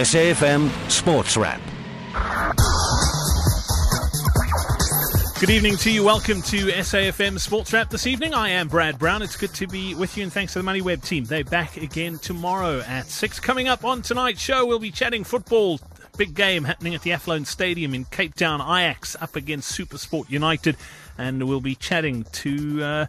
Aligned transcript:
SAFM 0.00 0.70
Sports 0.90 1.36
Wrap. 1.36 1.60
Good 5.38 5.50
evening 5.50 5.76
to 5.76 5.90
you. 5.90 6.02
Welcome 6.04 6.40
to 6.40 6.68
SAFM 6.68 7.38
Sports 7.38 7.74
Wrap 7.74 7.90
this 7.90 8.06
evening. 8.06 8.32
I 8.32 8.48
am 8.48 8.68
Brad 8.68 8.98
Brown. 8.98 9.20
It's 9.20 9.36
good 9.36 9.52
to 9.56 9.66
be 9.66 9.94
with 9.94 10.16
you, 10.16 10.22
and 10.22 10.32
thanks 10.32 10.54
to 10.54 10.62
the 10.62 10.64
MoneyWeb 10.64 11.04
team. 11.04 11.24
They're 11.24 11.44
back 11.44 11.76
again 11.76 12.18
tomorrow 12.18 12.80
at 12.80 13.08
6. 13.08 13.40
Coming 13.40 13.68
up 13.68 13.84
on 13.84 14.00
tonight's 14.00 14.40
show, 14.40 14.64
we'll 14.64 14.78
be 14.78 14.90
chatting 14.90 15.22
football. 15.22 15.78
Big 16.16 16.34
game 16.34 16.64
happening 16.64 16.94
at 16.94 17.02
the 17.02 17.12
Athlone 17.12 17.44
Stadium 17.44 17.92
in 17.92 18.06
Cape 18.06 18.34
Town. 18.34 18.62
Ajax 18.62 19.16
up 19.20 19.36
against 19.36 19.78
Supersport 19.78 20.30
United. 20.30 20.78
And 21.18 21.46
we'll 21.46 21.60
be 21.60 21.74
chatting 21.74 22.24
to. 22.32 22.82
Uh, 22.82 23.06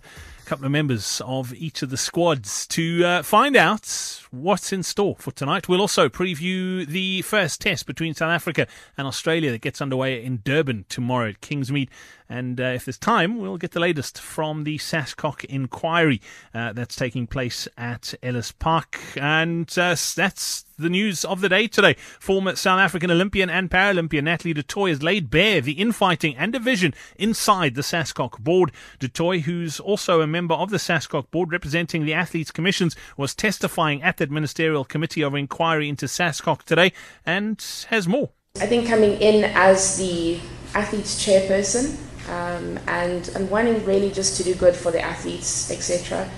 couple 0.52 0.66
of 0.66 0.72
members 0.74 1.22
of 1.24 1.54
each 1.54 1.82
of 1.82 1.90
the 1.92 1.96
squads 1.96 2.68
to 2.68 3.06
uh, 3.06 3.24
find 3.24 3.56
out 3.56 4.22
what's 4.32 4.74
in 4.74 4.84
store 4.84 5.16
for 5.18 5.32
tonight. 5.32 5.70
We'll 5.70 5.80
also 5.80 6.10
preview 6.10 6.86
the 6.86 7.22
first 7.22 7.62
test 7.62 7.86
between 7.86 8.14
South 8.14 8.32
Africa 8.32 8.68
and 8.98 9.08
Australia 9.08 9.50
that 9.52 9.62
gets 9.62 9.82
underway 9.82 10.22
in 10.22 10.42
Durban 10.44 10.84
tomorrow 10.90 11.30
at 11.30 11.40
Kingsmead. 11.40 11.88
And 12.32 12.62
uh, 12.62 12.64
if 12.64 12.86
there's 12.86 12.98
time, 12.98 13.40
we'll 13.40 13.58
get 13.58 13.72
the 13.72 13.82
latest 13.82 14.18
from 14.18 14.64
the 14.64 14.78
SASCOC 14.78 15.44
inquiry 15.46 16.22
uh, 16.54 16.72
that's 16.72 16.96
taking 16.96 17.28
place 17.28 17.68
at 17.78 18.14
Ellis 18.24 18.54
Park. 18.54 18.98
And 19.18 19.70
uh, 19.78 19.98
that's 20.16 20.64
the 20.78 20.90
news 20.90 21.26
of 21.26 21.42
the 21.42 21.50
day 21.50 21.68
today. 21.68 21.96
Former 22.22 22.56
South 22.56 22.80
African 22.80 23.12
Olympian 23.12 23.50
and 23.50 23.70
Paralympian 23.70 24.24
Natalie 24.24 24.54
du 24.54 24.64
Toit 24.64 24.92
has 24.92 25.04
laid 25.04 25.30
bare 25.30 25.60
the 25.60 25.74
infighting 25.74 26.38
and 26.38 26.54
division 26.54 26.94
inside 27.18 27.76
the 27.76 27.82
SASCOC 27.82 28.40
board. 28.40 28.72
du 29.00 29.10
Toit, 29.10 29.42
who's 29.42 29.82
also 29.82 30.22
a 30.22 30.28
member 30.28 30.56
of 30.56 30.70
the 30.70 30.78
SASCOC 30.78 31.30
board 31.32 31.52
representing 31.52 32.06
the 32.06 32.14
Athletes 32.14 32.50
Commissions, 32.50 32.96
was 33.18 33.36
testifying 33.36 34.02
at 34.02 34.16
the 34.16 34.28
Ministerial 34.28 34.86
Committee 34.86 35.22
of 35.22 35.36
Inquiry 35.36 35.90
into 35.90 36.06
SASCOC 36.06 36.64
today 36.64 36.94
and 37.26 37.62
has 37.90 38.08
more. 38.08 38.30
I 38.56 38.68
think 38.68 38.88
coming 38.88 39.20
in 39.20 39.44
as 39.44 39.98
the 39.98 40.40
athletes 40.74 41.26
chairperson, 41.26 41.98
um, 42.30 42.80
and, 42.88 43.28
and 43.30 43.50
wanting 43.50 43.84
really 43.86 44.12
just 44.12 44.38
to 44.38 44.44
do 44.44 44.56
good 44.56 44.76
for 44.76 44.92
the 44.92 45.02
athletes, 45.02 45.72
etc. 45.72 46.30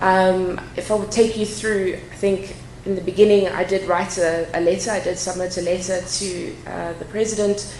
Um, 0.00 0.60
if 0.76 0.90
I 0.90 0.94
would 0.94 1.12
take 1.12 1.36
you 1.36 1.46
through, 1.46 1.94
I 1.94 2.14
think 2.16 2.56
in 2.84 2.94
the 2.94 3.00
beginning 3.00 3.48
I 3.48 3.64
did 3.64 3.88
write 3.88 4.18
a, 4.18 4.48
a 4.58 4.60
letter, 4.60 4.90
I 4.90 5.00
did 5.00 5.18
submit 5.18 5.56
a 5.56 5.62
letter 5.62 6.00
to 6.00 6.56
uh, 6.66 6.92
the 6.94 7.04
president 7.06 7.74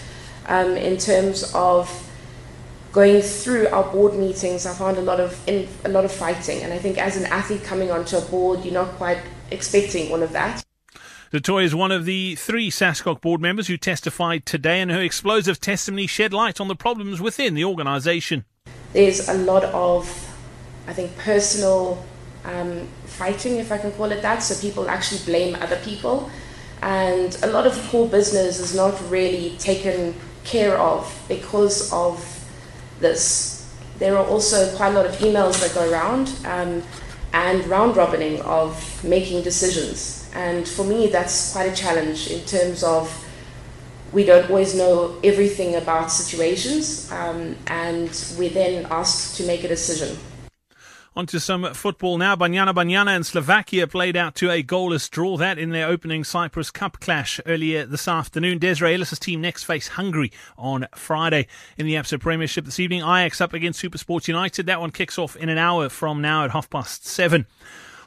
um, 0.47 0.77
in 0.77 0.97
terms 0.97 1.51
of 1.53 1.89
going 2.91 3.21
through 3.21 3.67
our 3.69 3.83
board 3.91 4.13
meetings. 4.13 4.65
I 4.65 4.73
found 4.73 4.97
a 4.97 5.01
lot 5.01 5.19
of 5.19 5.37
in, 5.47 5.67
a 5.83 5.89
lot 5.89 6.05
of 6.05 6.11
fighting, 6.11 6.61
and 6.63 6.71
I 6.71 6.77
think 6.77 6.97
as 6.97 7.17
an 7.17 7.25
athlete 7.25 7.63
coming 7.63 7.91
onto 7.91 8.17
a 8.17 8.21
board, 8.21 8.63
you're 8.63 8.73
not 8.73 8.91
quite 8.95 9.19
expecting 9.51 10.11
all 10.11 10.23
of 10.23 10.31
that. 10.33 10.63
Du 11.39 11.57
is 11.57 11.73
one 11.73 11.91
of 11.91 12.05
the 12.05 12.35
three 12.35 12.69
SASCOC 12.69 13.19
board 13.19 13.41
members 13.41 13.67
who 13.67 13.75
testified 13.75 14.45
today, 14.45 14.81
and 14.81 14.91
her 14.91 15.01
explosive 15.01 15.59
testimony 15.59 16.05
shed 16.05 16.31
light 16.31 16.61
on 16.61 16.67
the 16.67 16.75
problems 16.75 17.19
within 17.19 17.55
the 17.55 17.65
organisation. 17.65 18.45
There's 18.93 19.27
a 19.27 19.33
lot 19.33 19.63
of, 19.63 20.05
I 20.87 20.93
think, 20.93 21.17
personal 21.17 22.05
um, 22.45 22.87
fighting, 23.05 23.57
if 23.57 23.71
I 23.71 23.79
can 23.79 23.91
call 23.93 24.11
it 24.11 24.21
that. 24.21 24.43
So 24.43 24.59
people 24.61 24.87
actually 24.87 25.21
blame 25.25 25.55
other 25.55 25.77
people, 25.77 26.29
and 26.83 27.35
a 27.41 27.47
lot 27.47 27.65
of 27.65 27.73
core 27.89 28.07
business 28.07 28.59
is 28.59 28.75
not 28.75 28.93
really 29.09 29.57
taken 29.57 30.13
care 30.43 30.77
of 30.77 31.25
because 31.27 31.91
of 31.91 32.47
this. 32.99 33.73
There 33.97 34.17
are 34.17 34.25
also 34.25 34.75
quite 34.75 34.89
a 34.89 34.93
lot 34.93 35.07
of 35.07 35.13
emails 35.13 35.59
that 35.61 35.73
go 35.73 35.91
around. 35.91 36.35
Um, 36.45 36.83
and 37.33 37.65
round 37.65 37.97
robining 37.97 38.39
of 38.41 39.03
making 39.03 39.41
decisions 39.41 40.22
and 40.33 40.67
for 40.67 40.83
me, 40.83 41.07
that's 41.07 41.53
quite 41.53 41.71
a 41.71 41.75
challenge 41.75 42.29
in 42.29 42.43
terms 42.45 42.83
of 42.83 43.09
we 44.11 44.23
don't 44.23 44.49
always 44.49 44.75
know 44.75 45.17
everything 45.23 45.75
about 45.75 46.11
situations, 46.11 47.11
um, 47.11 47.55
and 47.67 48.35
we're 48.37 48.49
then 48.49 48.85
asked 48.91 49.37
to 49.37 49.45
make 49.45 49.63
a 49.63 49.67
decision. 49.67 50.17
On 51.15 51.27
to 51.27 51.39
some 51.39 51.71
football 51.75 52.17
now. 52.17 52.35
Banyana 52.35 52.73
Banyana 52.73 53.15
and 53.15 53.23
Slovakia 53.23 53.85
played 53.85 54.15
out 54.15 54.33
to 54.35 54.49
a 54.49 54.63
goalless 54.63 55.07
draw. 55.07 55.37
That 55.37 55.59
in 55.59 55.69
their 55.69 55.87
opening 55.87 56.23
Cyprus 56.23 56.71
Cup 56.71 56.99
clash 56.99 57.39
earlier 57.45 57.85
this 57.85 58.07
afternoon. 58.07 58.57
Desiree 58.57 58.95
Ellis' 58.95 59.19
team 59.19 59.39
next 59.39 59.63
face 59.63 59.89
Hungary 59.89 60.31
on 60.57 60.87
Friday. 60.95 61.45
In 61.77 61.85
the 61.85 61.93
Absa 61.93 62.19
Premiership 62.19 62.65
this 62.65 62.79
evening, 62.79 63.01
Ajax 63.01 63.41
up 63.41 63.53
against 63.53 63.79
Supersport 63.79 64.27
United. 64.27 64.65
That 64.65 64.81
one 64.81 64.89
kicks 64.89 65.19
off 65.19 65.35
in 65.35 65.49
an 65.49 65.59
hour 65.59 65.87
from 65.87 66.19
now 66.19 66.45
at 66.45 66.51
half 66.51 66.67
past 66.71 67.05
seven. 67.05 67.45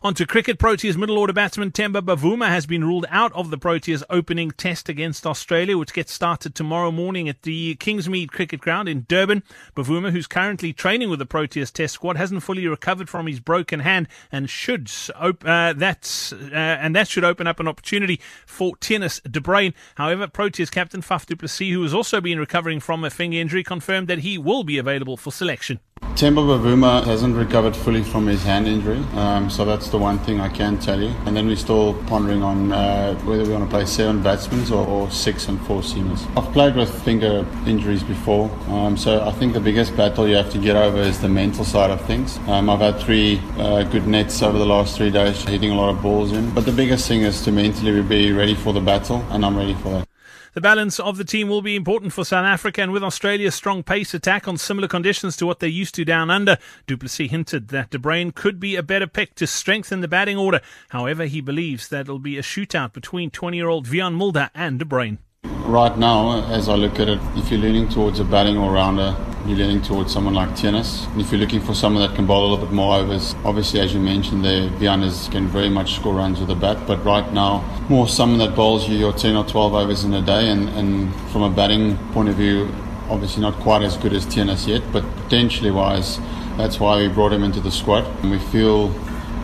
On 0.02 0.12
to 0.14 0.26
cricket. 0.26 0.58
Proteas 0.58 0.96
middle 0.96 1.16
order 1.16 1.32
batsman 1.32 1.70
Temba 1.70 2.02
Bavuma 2.02 2.48
has 2.48 2.66
been 2.66 2.84
ruled 2.84 3.06
out 3.08 3.32
of 3.32 3.50
the 3.50 3.56
Proteas 3.56 4.02
opening 4.10 4.50
test 4.50 4.90
against 4.90 5.26
Australia, 5.26 5.78
which 5.78 5.94
gets 5.94 6.12
started 6.12 6.54
tomorrow 6.54 6.90
morning 6.90 7.28
at 7.30 7.42
the 7.42 7.76
Kingsmead 7.76 8.30
Cricket 8.30 8.60
Ground 8.60 8.90
in 8.90 9.06
Durban. 9.08 9.42
Bavuma, 9.74 10.10
who's 10.10 10.26
currently 10.26 10.74
training 10.74 11.08
with 11.08 11.18
the 11.18 11.26
Proteas 11.26 11.72
test 11.72 11.94
squad, 11.94 12.18
hasn't 12.18 12.42
fully 12.42 12.68
recovered 12.68 13.08
from 13.08 13.26
his 13.26 13.40
broken 13.40 13.80
hand 13.80 14.06
and 14.30 14.50
should 14.50 14.90
op- 15.16 15.44
uh, 15.46 15.72
that 15.72 16.32
uh, 16.52 16.54
and 16.54 16.94
that 16.94 17.08
should 17.08 17.24
open 17.24 17.46
up 17.46 17.58
an 17.58 17.66
opportunity 17.66 18.20
for 18.44 18.76
Theunis 18.76 19.20
de 19.22 19.40
Bruyn. 19.40 19.72
However, 19.94 20.26
Proteas 20.26 20.70
captain 20.70 21.00
Faf 21.00 21.24
du 21.24 21.36
Plessis, 21.36 21.72
who 21.72 21.82
has 21.82 21.94
also 21.94 22.20
been 22.20 22.38
recovering 22.38 22.80
from 22.80 23.02
a 23.02 23.10
finger 23.10 23.38
injury, 23.38 23.64
confirmed 23.64 24.08
that 24.08 24.18
he 24.18 24.36
will 24.36 24.62
be 24.62 24.76
available 24.76 25.16
for 25.16 25.32
selection. 25.32 25.80
Temba 26.16 26.40
Bavuma 26.40 27.04
hasn't 27.04 27.36
recovered 27.36 27.76
fully 27.76 28.02
from 28.02 28.26
his 28.26 28.42
hand 28.42 28.66
injury, 28.66 29.04
um, 29.16 29.50
so 29.50 29.66
that's 29.66 29.90
the 29.90 29.98
one 29.98 30.18
thing 30.20 30.40
I 30.40 30.48
can 30.48 30.78
tell 30.78 30.98
you. 30.98 31.10
And 31.26 31.36
then 31.36 31.46
we're 31.46 31.56
still 31.56 31.92
pondering 32.04 32.42
on 32.42 32.72
uh, 32.72 33.14
whether 33.26 33.44
we 33.44 33.50
want 33.50 33.64
to 33.64 33.70
play 33.70 33.84
seven 33.84 34.22
batsmen 34.22 34.72
or, 34.72 34.86
or, 34.86 35.10
six 35.10 35.46
and 35.48 35.60
four 35.66 35.82
seamers. 35.82 36.26
I've 36.34 36.50
played 36.54 36.74
with 36.74 36.88
finger 37.04 37.46
injuries 37.66 38.02
before, 38.02 38.50
um, 38.68 38.96
so 38.96 39.26
I 39.26 39.32
think 39.32 39.52
the 39.52 39.60
biggest 39.60 39.94
battle 39.94 40.26
you 40.26 40.36
have 40.36 40.50
to 40.52 40.58
get 40.58 40.74
over 40.74 41.02
is 41.02 41.20
the 41.20 41.28
mental 41.28 41.66
side 41.66 41.90
of 41.90 42.00
things. 42.06 42.38
Um, 42.48 42.70
I've 42.70 42.80
had 42.80 42.98
three 42.98 43.42
uh, 43.58 43.82
good 43.82 44.06
nets 44.06 44.40
over 44.40 44.56
the 44.56 44.64
last 44.64 44.96
three 44.96 45.10
days, 45.10 45.44
hitting 45.44 45.70
a 45.70 45.74
lot 45.74 45.90
of 45.90 46.00
balls 46.00 46.32
in. 46.32 46.48
But 46.54 46.64
the 46.64 46.72
biggest 46.72 47.06
thing 47.06 47.24
is 47.24 47.42
to 47.42 47.52
mentally 47.52 48.00
be 48.00 48.32
ready 48.32 48.54
for 48.54 48.72
the 48.72 48.80
battle, 48.80 49.22
and 49.32 49.44
I'm 49.44 49.54
ready 49.54 49.74
for 49.74 49.90
that. 49.90 50.05
The 50.56 50.62
balance 50.62 50.98
of 50.98 51.18
the 51.18 51.24
team 51.24 51.50
will 51.50 51.60
be 51.60 51.76
important 51.76 52.14
for 52.14 52.24
South 52.24 52.46
Africa, 52.46 52.80
and 52.80 52.90
with 52.90 53.02
Australia's 53.04 53.54
strong 53.54 53.82
pace 53.82 54.14
attack 54.14 54.48
on 54.48 54.56
similar 54.56 54.88
conditions 54.88 55.36
to 55.36 55.44
what 55.44 55.58
they're 55.58 55.68
used 55.68 55.94
to 55.96 56.04
down 56.06 56.30
under, 56.30 56.56
du 56.86 56.96
Plessis 56.96 57.30
hinted 57.30 57.68
that 57.68 57.90
De 57.90 57.98
Bruyn 57.98 58.34
could 58.34 58.58
be 58.58 58.74
a 58.74 58.82
better 58.82 59.06
pick 59.06 59.34
to 59.34 59.46
strengthen 59.46 60.00
the 60.00 60.08
batting 60.08 60.38
order. 60.38 60.62
However, 60.88 61.26
he 61.26 61.42
believes 61.42 61.88
that 61.88 62.06
it'll 62.06 62.18
be 62.18 62.38
a 62.38 62.42
shootout 62.42 62.94
between 62.94 63.30
20-year-old 63.30 63.86
Wiaan 63.86 64.14
Mulder 64.14 64.48
and 64.54 64.78
De 64.78 64.86
Bruyn. 64.86 65.18
Right 65.66 65.96
now, 65.98 66.44
as 66.50 66.68
I 66.68 66.74
look 66.74 67.00
at 67.00 67.08
it, 67.08 67.18
if 67.36 67.50
you're 67.50 67.60
leaning 67.60 67.88
towards 67.88 68.20
a 68.20 68.24
batting 68.24 68.56
all-rounder, 68.56 69.16
you're 69.46 69.58
leaning 69.58 69.80
towards 69.80 70.12
someone 70.12 70.34
like 70.34 70.50
Theunis. 70.50 71.06
And 71.12 71.20
if 71.20 71.30
you're 71.30 71.40
looking 71.40 71.60
for 71.60 71.74
someone 71.74 72.06
that 72.06 72.16
can 72.16 72.26
bowl 72.26 72.46
a 72.46 72.48
little 72.50 72.66
bit 72.66 72.74
more 72.74 72.96
overs, 72.96 73.34
obviously, 73.44 73.80
as 73.80 73.94
you 73.94 74.00
mentioned 74.00 74.44
there, 74.44 74.68
Vianas 74.70 75.30
can 75.30 75.46
very 75.46 75.68
much 75.68 75.94
score 75.94 76.14
runs 76.14 76.40
with 76.40 76.48
the 76.48 76.56
bat. 76.56 76.84
But 76.86 77.04
right 77.04 77.32
now, 77.32 77.64
more 77.88 78.08
someone 78.08 78.38
that 78.40 78.56
bowls 78.56 78.88
you 78.88 78.96
your 78.96 79.12
10 79.12 79.36
or 79.36 79.44
12 79.44 79.74
overs 79.74 80.04
in 80.04 80.12
a 80.14 80.22
day. 80.22 80.50
And, 80.50 80.68
and 80.70 81.14
from 81.30 81.42
a 81.42 81.50
batting 81.50 81.96
point 82.12 82.28
of 82.28 82.34
view, 82.34 82.68
obviously 83.08 83.40
not 83.40 83.54
quite 83.60 83.82
as 83.82 83.96
good 83.96 84.12
as 84.12 84.26
Theunis 84.26 84.66
yet, 84.66 84.82
but 84.92 85.04
potentially 85.16 85.70
wise, 85.70 86.18
that's 86.56 86.80
why 86.80 86.98
we 86.98 87.08
brought 87.08 87.32
him 87.32 87.44
into 87.44 87.60
the 87.60 87.70
squad. 87.70 88.04
And 88.22 88.32
we 88.32 88.38
feel, 88.38 88.94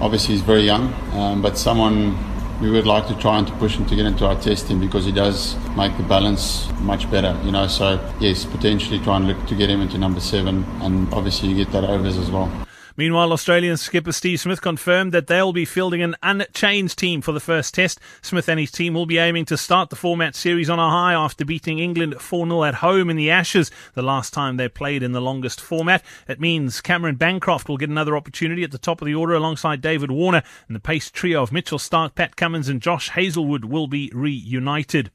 obviously, 0.01 0.35
he's 0.35 0.43
very 0.43 0.63
young, 0.63 0.93
um, 1.13 1.43
but 1.43 1.57
someone 1.57 2.17
we 2.63 2.71
would 2.71 2.87
like 2.87 3.09
to 3.09 3.19
try 3.19 3.39
and 3.39 3.47
to 3.49 3.53
push 3.55 3.77
him 3.77 3.85
to 3.87 3.97
get 3.97 4.07
into 4.07 4.25
our 4.25 4.41
testing 4.41 4.79
because 4.79 5.05
he 5.05 5.11
does 5.11 5.57
make 5.77 5.97
the 5.97 6.03
balance 6.05 6.71
much 6.81 7.11
better, 7.11 7.37
you 7.45 7.51
know. 7.51 7.67
So 7.67 7.99
yes, 8.21 8.45
potentially 8.45 9.01
try 9.01 9.17
and 9.17 9.27
look 9.27 9.45
to 9.49 9.57
get 9.57 9.69
him 9.69 9.81
into 9.81 9.99
number 9.99 10.21
seven, 10.21 10.65
and 10.81 11.13
obviously 11.13 11.49
you 11.49 11.57
get 11.57 11.73
that 11.73 11.83
overs 11.83 12.17
as 12.17 12.31
well. 12.31 12.51
Meanwhile, 12.97 13.33
Australian 13.33 13.77
skipper 13.77 14.13
Steve 14.13 14.41
Smith 14.41 14.61
confirmed 14.61 15.13
that 15.13 15.27
they'll 15.27 15.53
be 15.53 15.65
fielding 15.65 16.03
an 16.03 16.15
unchanged 16.23 16.99
team 16.99 17.23
for 17.23 17.33
the 17.33 17.41
first 17.41 17.75
test. 17.75 17.99
Smith 18.21 18.49
and 18.49 18.61
his 18.61 18.71
team 18.71 18.93
will 18.95 19.07
be 19.07 19.19
aiming 19.19 19.47
to 19.47 19.57
start 19.57 19.91
the 19.91 19.97
format 19.97 20.35
series 20.35 20.69
on 20.69 20.79
a 20.79 20.91
high 20.91 21.15
after 21.15 21.45
beating 21.45 21.79
England 21.79 22.21
4 22.21 22.47
0 22.47 22.65
at 22.65 22.75
home 22.77 23.09
in 23.09 23.17
the 23.17 23.31
Ashes 23.31 23.71
the 23.95 24.03
last 24.03 24.33
time 24.33 24.57
they 24.57 24.69
played 24.69 25.03
in 25.03 25.13
the 25.13 25.21
longest 25.21 25.61
format. 25.61 26.03
It 26.29 26.41
means 26.41 26.81
Cameron 26.81 27.17
Bancroft 27.17 27.69
will 27.69 27.79
get 27.79 27.89
another 27.89 28.17
opportunity 28.17 28.63
at 28.63 28.73
the 28.73 28.79
top 28.79 29.01
of 29.01 29.07
the 29.07 29.15
order 29.15 29.35
alongside 29.35 29.81
David 29.81 30.11
Warner, 30.11 30.43
and 30.69 30.77
the 30.77 30.81
pace 30.81 31.11
trio 31.11 31.43
of 31.43 31.53
Mitchell 31.53 31.79
Starc, 31.79 32.15
Pat 32.15 32.37
Cummins, 32.37 32.69
and 32.69 32.83
Josh 32.83 33.11
Hazlewood 33.11 33.65
will 33.65 33.87
be 33.87 34.11
reunited. 34.15 35.11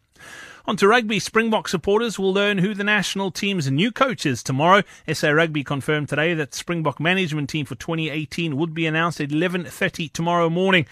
On 0.67 0.75
to 0.75 0.85
rugby, 0.85 1.17
Springbok 1.17 1.69
supporters 1.69 2.19
will 2.19 2.33
learn 2.33 2.57
who 2.57 2.73
the 2.73 2.83
national 2.83 3.31
team's 3.31 3.71
new 3.71 3.89
coach 3.89 4.25
is 4.25 4.43
tomorrow. 4.43 4.83
SA 5.13 5.29
Rugby 5.29 5.63
confirmed 5.63 6.09
today 6.09 6.33
that 6.33 6.53
Springbok 6.53 6.99
management 6.99 7.49
team 7.49 7.65
for 7.65 7.75
2018 7.75 8.57
would 8.57 8.73
be 8.73 8.85
announced 8.85 9.21
at 9.21 9.29
11.30 9.29 10.11
tomorrow 10.11 10.49
morning. 10.49 10.85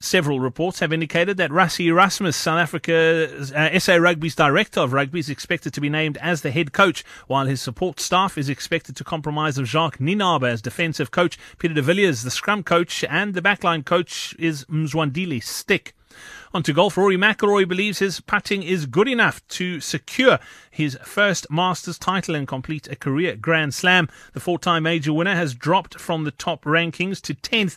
Several 0.00 0.40
reports 0.40 0.80
have 0.80 0.92
indicated 0.92 1.36
that 1.36 1.52
Rassie 1.52 1.86
Erasmus, 1.86 2.36
South 2.36 2.58
Africa's 2.58 3.52
uh, 3.52 3.78
SA 3.78 3.98
Rugby's 3.98 4.34
director 4.34 4.80
of 4.80 4.92
rugby, 4.92 5.20
is 5.20 5.30
expected 5.30 5.72
to 5.74 5.80
be 5.80 5.88
named 5.88 6.16
as 6.16 6.42
the 6.42 6.50
head 6.50 6.72
coach, 6.72 7.04
while 7.28 7.46
his 7.46 7.62
support 7.62 8.00
staff 8.00 8.36
is 8.36 8.48
expected 8.48 8.96
to 8.96 9.04
compromise 9.04 9.58
of 9.58 9.68
Jacques 9.68 9.98
Nienaber 9.98 10.50
as 10.50 10.60
defensive 10.60 11.12
coach, 11.12 11.38
Peter 11.58 11.74
de 11.74 11.82
Villiers 11.82 12.24
the 12.24 12.32
scrum 12.32 12.64
coach, 12.64 13.04
and 13.08 13.34
the 13.34 13.42
backline 13.42 13.84
coach 13.84 14.34
is 14.40 14.64
Mzwandile 14.64 15.40
Stick. 15.40 15.94
On 16.52 16.62
to 16.62 16.72
golf, 16.72 16.96
Rory 16.96 17.16
McIlroy 17.16 17.66
believes 17.66 17.98
his 17.98 18.20
putting 18.20 18.62
is 18.62 18.86
good 18.86 19.08
enough 19.08 19.46
to 19.48 19.80
secure 19.80 20.38
his 20.70 20.96
first 21.04 21.46
Masters 21.50 21.98
title 21.98 22.34
and 22.34 22.46
complete 22.46 22.86
a 22.88 22.96
career 22.96 23.36
Grand 23.36 23.74
Slam. 23.74 24.08
The 24.32 24.40
four-time 24.40 24.84
major 24.84 25.12
winner 25.12 25.34
has 25.34 25.54
dropped 25.54 25.98
from 25.98 26.24
the 26.24 26.30
top 26.30 26.64
rankings 26.64 27.20
to 27.22 27.34
10th 27.34 27.76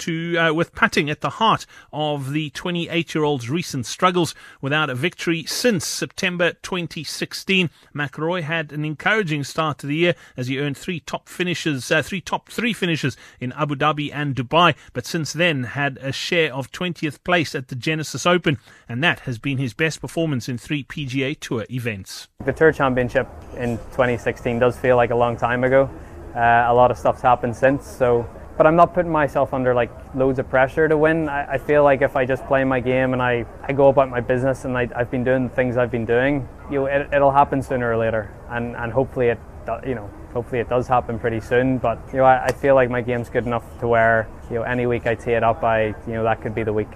to 0.00 0.36
uh, 0.36 0.52
with 0.52 0.74
putting 0.74 1.08
at 1.08 1.20
the 1.20 1.30
heart 1.30 1.66
of 1.92 2.32
the 2.32 2.50
28-year-old's 2.50 3.48
recent 3.48 3.86
struggles 3.86 4.34
without 4.60 4.90
a 4.90 4.94
victory 4.94 5.44
since 5.44 5.86
September 5.86 6.52
2016. 6.62 7.70
McIlroy 7.94 8.42
had 8.42 8.72
an 8.72 8.84
encouraging 8.84 9.44
start 9.44 9.78
to 9.78 9.86
the 9.86 9.96
year 9.96 10.14
as 10.36 10.48
he 10.48 10.58
earned 10.58 10.76
three 10.76 11.00
top 11.00 11.28
finishes, 11.28 11.90
uh, 11.90 12.02
three 12.02 12.20
top 12.20 12.48
three 12.48 12.72
finishes 12.72 13.16
in 13.40 13.52
Abu 13.52 13.76
Dhabi 13.76 14.10
and 14.12 14.34
Dubai, 14.34 14.74
but 14.92 15.06
since 15.06 15.32
then 15.32 15.64
had 15.64 15.98
a 15.98 16.12
share 16.12 16.52
of 16.52 16.72
20th 16.72 17.22
place 17.24 17.54
at 17.54 17.68
the 17.68 17.76
Genesis 17.76 18.26
Open, 18.26 18.58
and 18.88 19.02
that 19.04 19.20
has 19.20 19.38
been 19.38 19.58
his 19.58 19.74
best 19.74 20.00
performance 20.00 20.48
in 20.48 20.58
three 20.58 20.82
PGA 20.84 21.38
Tour 21.38 21.66
events. 21.70 22.28
The 22.44 22.52
Tour 22.52 22.72
Championship 22.72 23.28
in 23.56 23.76
2016 23.78 24.58
does 24.58 24.78
feel 24.78 24.96
like 24.96 25.10
a 25.10 25.16
long 25.16 25.36
time 25.36 25.64
ago. 25.64 25.90
Uh, 26.34 26.64
a 26.68 26.74
lot 26.74 26.90
of 26.90 26.98
stuff's 26.98 27.22
happened 27.22 27.56
since, 27.56 27.86
so 27.86 28.28
but 28.60 28.66
I'm 28.66 28.76
not 28.76 28.92
putting 28.92 29.10
myself 29.10 29.54
under 29.54 29.72
like 29.72 29.90
loads 30.14 30.38
of 30.38 30.50
pressure 30.50 30.86
to 30.86 30.94
win. 30.94 31.30
I, 31.30 31.52
I 31.52 31.56
feel 31.56 31.82
like 31.82 32.02
if 32.02 32.14
I 32.14 32.26
just 32.26 32.44
play 32.44 32.62
my 32.62 32.78
game 32.78 33.14
and 33.14 33.22
I, 33.22 33.46
I 33.62 33.72
go 33.72 33.88
about 33.88 34.10
my 34.10 34.20
business 34.20 34.66
and 34.66 34.76
I, 34.76 34.86
have 34.94 35.10
been 35.10 35.24
doing 35.24 35.44
the 35.44 35.54
things 35.54 35.78
I've 35.78 35.90
been 35.90 36.04
doing, 36.04 36.46
you 36.70 36.80
know, 36.80 36.84
it, 36.84 37.08
it'll 37.10 37.30
happen 37.30 37.62
sooner 37.62 37.90
or 37.90 37.96
later, 37.96 38.30
and 38.50 38.76
and 38.76 38.92
hopefully 38.92 39.28
it 39.28 39.38
you 39.86 39.94
know 39.94 40.10
hopefully 40.34 40.60
it 40.60 40.68
does 40.68 40.86
happen 40.86 41.18
pretty 41.18 41.40
soon. 41.40 41.78
But 41.78 41.98
you 42.12 42.18
know 42.18 42.24
I, 42.24 42.48
I 42.48 42.52
feel 42.52 42.74
like 42.74 42.90
my 42.90 43.00
game's 43.00 43.30
good 43.30 43.46
enough 43.46 43.64
to 43.80 43.88
where 43.88 44.28
you 44.50 44.56
know 44.56 44.62
any 44.64 44.84
week 44.84 45.06
I 45.06 45.14
tee 45.14 45.32
it 45.32 45.42
up, 45.42 45.64
I 45.64 45.94
you 46.06 46.12
know 46.12 46.24
that 46.24 46.42
could 46.42 46.54
be 46.54 46.62
the 46.62 46.74
week. 46.74 46.88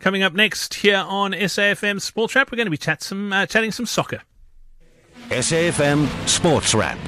Coming 0.00 0.22
up 0.22 0.34
next 0.34 0.74
here 0.74 1.02
on 1.08 1.32
SAFM 1.32 2.02
Sports 2.02 2.34
Wrap, 2.34 2.52
we're 2.52 2.56
going 2.56 2.66
to 2.66 2.70
be 2.70 2.76
chat 2.76 3.02
some, 3.02 3.32
uh, 3.32 3.46
chatting 3.46 3.72
some 3.72 3.86
soccer. 3.86 4.20
SAFM 5.30 6.06
Sports 6.28 6.74
Wrap. 6.74 6.98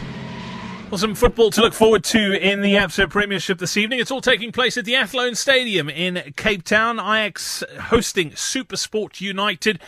Well, 0.90 0.98
some 0.98 1.14
football 1.14 1.52
to 1.52 1.60
look 1.60 1.72
forward 1.72 2.02
to 2.06 2.36
in 2.36 2.62
the 2.62 2.74
Absa 2.74 3.08
Premiership 3.08 3.58
this 3.58 3.76
evening. 3.76 4.00
It's 4.00 4.10
all 4.10 4.20
taking 4.20 4.50
place 4.50 4.76
at 4.76 4.84
the 4.84 4.96
Athlone 4.96 5.36
Stadium 5.36 5.88
in 5.88 6.32
Cape 6.34 6.64
Town. 6.64 6.98
Ajax 6.98 7.62
hosting 7.82 8.32
Supersport 8.32 9.20
United. 9.20 9.78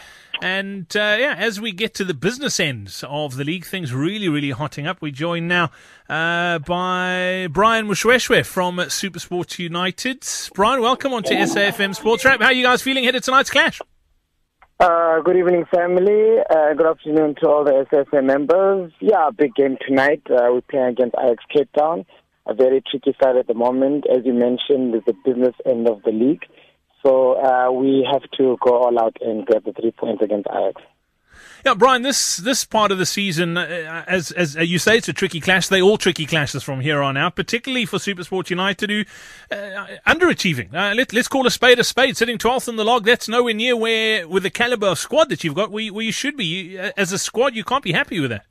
And 0.40 0.86
uh, 0.94 1.16
yeah, 1.18 1.34
as 1.36 1.60
we 1.60 1.72
get 1.72 1.92
to 1.94 2.04
the 2.04 2.14
business 2.14 2.60
ends 2.60 3.04
of 3.08 3.34
the 3.34 3.42
league, 3.42 3.64
things 3.64 3.92
really, 3.92 4.28
really 4.28 4.50
hotting 4.50 4.86
up. 4.86 5.02
We 5.02 5.10
join 5.10 5.48
now 5.48 5.72
uh, 6.08 6.60
by 6.60 7.48
Brian 7.50 7.88
Moshoeshoe 7.88 8.46
from 8.46 8.76
Supersport 8.76 9.58
United. 9.58 10.24
Brian, 10.54 10.80
welcome 10.82 11.12
on 11.14 11.24
to 11.24 11.34
SAFM 11.34 11.96
Sports 11.96 12.24
Wrap. 12.24 12.40
How 12.40 12.46
are 12.46 12.52
you 12.52 12.62
guys 12.62 12.80
feeling 12.80 13.02
ahead 13.02 13.16
of 13.16 13.24
tonight's 13.24 13.50
clash? 13.50 13.80
Uh, 14.82 15.20
good 15.20 15.36
evening, 15.36 15.64
family. 15.72 16.38
Uh, 16.50 16.74
good 16.74 16.86
afternoon 16.86 17.36
to 17.40 17.48
all 17.48 17.62
the 17.62 17.86
SSA 17.92 18.20
members. 18.24 18.90
Yeah, 18.98 19.30
big 19.30 19.54
game 19.54 19.76
tonight. 19.86 20.22
Uh, 20.28 20.50
we're 20.50 20.60
playing 20.62 20.88
against 20.88 21.14
Ajax 21.22 21.44
Cape 21.54 21.70
Town. 21.78 22.04
A 22.48 22.54
very 22.54 22.82
tricky 22.90 23.14
side 23.22 23.36
at 23.36 23.46
the 23.46 23.54
moment. 23.54 24.06
As 24.10 24.24
you 24.24 24.32
mentioned, 24.32 24.92
it's 24.96 25.06
the 25.06 25.14
business 25.24 25.54
end 25.64 25.88
of 25.88 26.02
the 26.02 26.10
league. 26.10 26.42
So 27.06 27.40
uh, 27.40 27.70
we 27.70 28.04
have 28.10 28.22
to 28.38 28.56
go 28.60 28.82
all 28.82 28.98
out 28.98 29.16
and 29.20 29.46
get 29.46 29.64
the 29.64 29.72
three 29.72 29.92
points 29.92 30.20
against 30.20 30.48
Ajax. 30.50 30.82
Yeah, 31.64 31.74
Brian, 31.74 32.02
this 32.02 32.38
this 32.38 32.64
part 32.64 32.90
of 32.90 32.98
the 32.98 33.06
season, 33.06 33.56
uh, 33.56 34.04
as 34.08 34.32
as 34.32 34.56
you 34.56 34.80
say, 34.80 34.96
it's 34.96 35.08
a 35.08 35.12
tricky 35.12 35.38
clash. 35.38 35.68
They 35.68 35.80
all 35.80 35.96
tricky 35.96 36.26
clashes 36.26 36.64
from 36.64 36.80
here 36.80 37.02
on 37.02 37.16
out, 37.16 37.36
particularly 37.36 37.86
for 37.86 37.98
Supersport 37.98 38.50
United, 38.50 38.90
who 38.90 39.04
uh, 39.52 39.86
underachieving. 40.06 40.74
Uh, 40.74 40.94
let, 40.94 41.14
us 41.14 41.28
call 41.28 41.46
a 41.46 41.50
spade 41.50 41.78
a 41.78 41.84
spade. 41.84 42.16
Sitting 42.16 42.36
twelfth 42.36 42.68
in 42.68 42.74
the 42.74 42.84
log, 42.84 43.04
that's 43.04 43.28
nowhere 43.28 43.54
near 43.54 43.76
where 43.76 44.26
with 44.26 44.42
the 44.42 44.50
caliber 44.50 44.88
of 44.88 44.98
squad 44.98 45.28
that 45.28 45.44
you've 45.44 45.54
got, 45.54 45.70
where, 45.70 45.92
where 45.92 46.04
you 46.04 46.12
should 46.12 46.36
be. 46.36 46.44
You, 46.44 46.80
uh, 46.80 46.90
as 46.96 47.12
a 47.12 47.18
squad, 47.18 47.54
you 47.54 47.62
can't 47.62 47.84
be 47.84 47.92
happy 47.92 48.18
with 48.18 48.30
that. 48.30 48.46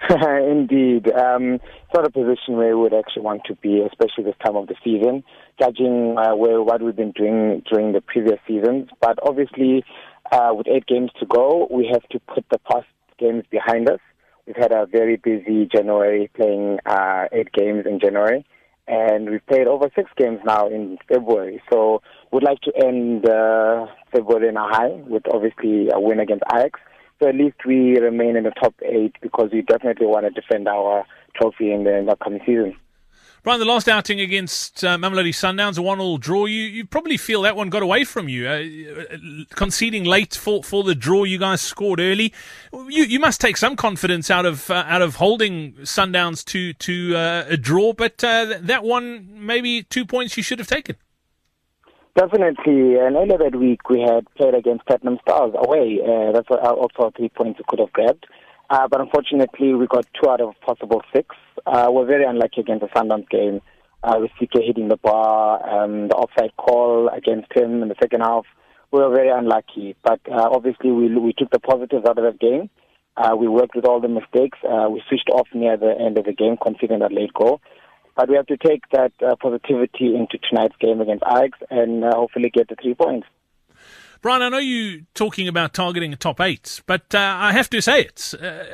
Indeed, 0.10 1.10
um, 1.12 1.54
it's 1.54 1.94
not 1.94 2.06
a 2.06 2.10
position 2.10 2.56
where 2.56 2.76
we 2.76 2.82
would 2.82 2.94
actually 2.94 3.22
want 3.22 3.42
to 3.46 3.54
be, 3.54 3.80
especially 3.80 4.24
this 4.24 4.34
time 4.44 4.56
of 4.56 4.66
the 4.66 4.74
season, 4.84 5.24
judging 5.58 6.16
uh, 6.18 6.36
where 6.36 6.62
what 6.62 6.82
we've 6.82 6.94
been 6.94 7.12
doing 7.12 7.62
during 7.70 7.92
the 7.92 8.02
previous 8.02 8.38
seasons. 8.46 8.90
But 9.00 9.18
obviously, 9.22 9.82
uh, 10.34 10.52
with 10.52 10.66
eight 10.66 10.86
games 10.86 11.10
to 11.20 11.26
go, 11.26 11.68
we 11.70 11.88
have 11.92 12.02
to 12.08 12.18
put 12.34 12.44
the 12.50 12.58
past 12.58 12.86
games 13.18 13.44
behind 13.50 13.88
us. 13.88 14.00
We've 14.46 14.56
had 14.56 14.72
a 14.72 14.86
very 14.86 15.16
busy 15.16 15.68
January 15.72 16.28
playing 16.34 16.78
uh, 16.84 17.26
eight 17.32 17.52
games 17.52 17.84
in 17.86 18.00
January, 18.00 18.44
and 18.88 19.30
we've 19.30 19.46
played 19.46 19.68
over 19.68 19.88
six 19.94 20.10
games 20.16 20.40
now 20.44 20.66
in 20.66 20.98
February. 21.08 21.62
So 21.72 22.02
we'd 22.32 22.42
like 22.42 22.60
to 22.62 22.72
end 22.84 23.26
uh, 23.28 23.86
February 24.12 24.48
in 24.48 24.56
a 24.56 24.68
high 24.68 25.02
with 25.06 25.22
obviously 25.32 25.88
a 25.94 26.00
win 26.00 26.18
against 26.18 26.44
Ajax. 26.52 26.80
So 27.22 27.28
at 27.28 27.36
least 27.36 27.56
we 27.64 27.98
remain 27.98 28.36
in 28.36 28.42
the 28.42 28.50
top 28.50 28.74
eight 28.82 29.14
because 29.22 29.50
we 29.52 29.62
definitely 29.62 30.06
want 30.06 30.26
to 30.26 30.30
defend 30.30 30.66
our 30.68 31.06
trophy 31.40 31.72
in 31.72 31.84
the, 31.84 31.96
in 31.96 32.06
the 32.06 32.12
upcoming 32.12 32.40
season. 32.44 32.76
Brian, 33.44 33.60
the 33.60 33.66
last 33.66 33.90
outing 33.90 34.20
against 34.20 34.82
uh, 34.82 34.96
Mamelodi 34.96 35.28
Sundowns, 35.28 35.76
a 35.76 35.82
one-all 35.82 36.16
draw. 36.16 36.46
You 36.46 36.62
you 36.62 36.86
probably 36.86 37.18
feel 37.18 37.42
that 37.42 37.54
one 37.54 37.68
got 37.68 37.82
away 37.82 38.04
from 38.04 38.26
you, 38.26 38.48
uh, 38.48 38.64
conceding 39.50 40.04
late 40.04 40.34
for, 40.34 40.64
for 40.64 40.82
the 40.82 40.94
draw. 40.94 41.24
You 41.24 41.36
guys 41.36 41.60
scored 41.60 42.00
early. 42.00 42.32
You 42.72 43.04
you 43.04 43.20
must 43.20 43.42
take 43.42 43.58
some 43.58 43.76
confidence 43.76 44.30
out 44.30 44.46
of 44.46 44.70
uh, 44.70 44.86
out 44.86 45.02
of 45.02 45.16
holding 45.16 45.74
Sundowns 45.82 46.42
to 46.46 46.72
to 46.72 47.16
uh, 47.16 47.44
a 47.50 47.58
draw, 47.58 47.92
but 47.92 48.24
uh, 48.24 48.60
that 48.62 48.82
one 48.82 49.28
maybe 49.34 49.82
two 49.82 50.06
points 50.06 50.38
you 50.38 50.42
should 50.42 50.58
have 50.58 50.68
taken. 50.68 50.96
Definitely, 52.16 52.96
and 52.96 53.14
earlier 53.14 53.36
that 53.36 53.56
week 53.56 53.90
we 53.90 54.00
had 54.00 54.24
played 54.36 54.54
against 54.54 54.86
Platinum 54.86 55.18
Stars 55.20 55.52
away. 55.54 56.00
Uh, 56.02 56.32
that's 56.32 56.48
also 56.48 57.12
three 57.14 57.28
points 57.28 57.58
we 57.58 57.64
could 57.68 57.80
have 57.80 57.92
grabbed. 57.92 58.24
Uh, 58.70 58.88
but 58.88 59.00
unfortunately, 59.00 59.74
we 59.74 59.86
got 59.86 60.06
two 60.20 60.28
out 60.28 60.40
of 60.40 60.54
possible 60.60 61.02
six. 61.14 61.34
Uh, 61.66 61.88
we're 61.90 62.06
very 62.06 62.24
unlucky 62.24 62.60
against 62.60 62.82
the 62.82 62.88
Sundowns 62.88 63.28
game. 63.28 63.60
Uh, 64.02 64.18
with 64.20 64.30
CK 64.32 64.62
hitting 64.62 64.88
the 64.88 64.98
bar, 64.98 65.66
um, 65.66 66.08
the 66.08 66.14
offside 66.14 66.54
call 66.58 67.08
against 67.08 67.50
him 67.56 67.82
in 67.82 67.88
the 67.88 67.94
second 68.02 68.20
half. 68.20 68.44
We 68.90 69.00
were 69.00 69.08
very 69.08 69.30
unlucky, 69.30 69.96
but 70.04 70.20
uh, 70.30 70.48
obviously 70.52 70.90
we 70.90 71.08
we 71.16 71.32
took 71.32 71.50
the 71.50 71.58
positives 71.58 72.04
out 72.06 72.18
of 72.18 72.24
that 72.24 72.38
game. 72.38 72.68
Uh, 73.16 73.34
we 73.34 73.48
worked 73.48 73.74
with 73.74 73.86
all 73.86 74.00
the 74.00 74.08
mistakes. 74.08 74.58
Uh, 74.62 74.88
we 74.90 75.02
switched 75.08 75.30
off 75.30 75.48
near 75.54 75.76
the 75.76 75.94
end 75.98 76.18
of 76.18 76.26
the 76.26 76.32
game, 76.32 76.58
conceding 76.62 76.98
that 76.98 77.12
late 77.12 77.32
goal. 77.32 77.62
But 78.16 78.28
we 78.28 78.36
have 78.36 78.46
to 78.46 78.56
take 78.56 78.82
that 78.92 79.12
uh, 79.26 79.36
positivity 79.36 80.14
into 80.14 80.38
tonight's 80.48 80.76
game 80.80 81.00
against 81.00 81.24
Ajax 81.26 81.58
and 81.70 82.04
uh, 82.04 82.14
hopefully 82.14 82.50
get 82.50 82.68
the 82.68 82.76
three 82.80 82.94
points. 82.94 83.26
Brian, 84.24 84.40
I 84.40 84.48
know 84.48 84.56
you're 84.56 85.02
talking 85.12 85.48
about 85.48 85.74
targeting 85.74 86.14
a 86.14 86.16
top 86.16 86.40
eight, 86.40 86.80
but 86.86 87.14
uh, 87.14 87.18
I 87.18 87.52
have 87.52 87.68
to 87.68 87.82
say 87.82 88.00
it's 88.00 88.32
uh, 88.32 88.64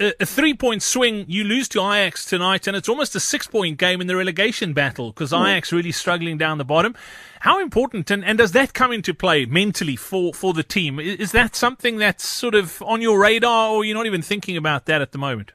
a, 0.00 0.04
a, 0.04 0.12
a, 0.22 0.26
three-point 0.26 0.82
swing. 0.82 1.26
You 1.28 1.44
lose 1.44 1.68
to 1.68 1.78
Ajax 1.78 2.24
tonight, 2.24 2.66
and 2.66 2.76
it's 2.76 2.88
almost 2.88 3.14
a 3.14 3.20
six-point 3.20 3.78
game 3.78 4.00
in 4.00 4.08
the 4.08 4.16
relegation 4.16 4.72
battle 4.72 5.12
because 5.12 5.30
mm. 5.30 5.40
Ajax 5.48 5.72
really 5.72 5.92
struggling 5.92 6.38
down 6.38 6.58
the 6.58 6.64
bottom. 6.64 6.96
How 7.38 7.62
important, 7.62 8.10
and, 8.10 8.24
and 8.24 8.36
does 8.36 8.50
that 8.50 8.74
come 8.74 8.90
into 8.90 9.14
play 9.14 9.46
mentally 9.46 9.94
for, 9.94 10.34
for 10.34 10.52
the 10.52 10.64
team? 10.64 10.98
Is, 10.98 11.20
is 11.20 11.30
that 11.30 11.54
something 11.54 11.98
that's 11.98 12.26
sort 12.26 12.56
of 12.56 12.82
on 12.82 13.00
your 13.00 13.20
radar, 13.20 13.70
or 13.70 13.84
you're 13.84 13.96
not 13.96 14.06
even 14.06 14.22
thinking 14.22 14.56
about 14.56 14.86
that 14.86 15.00
at 15.00 15.12
the 15.12 15.18
moment? 15.18 15.52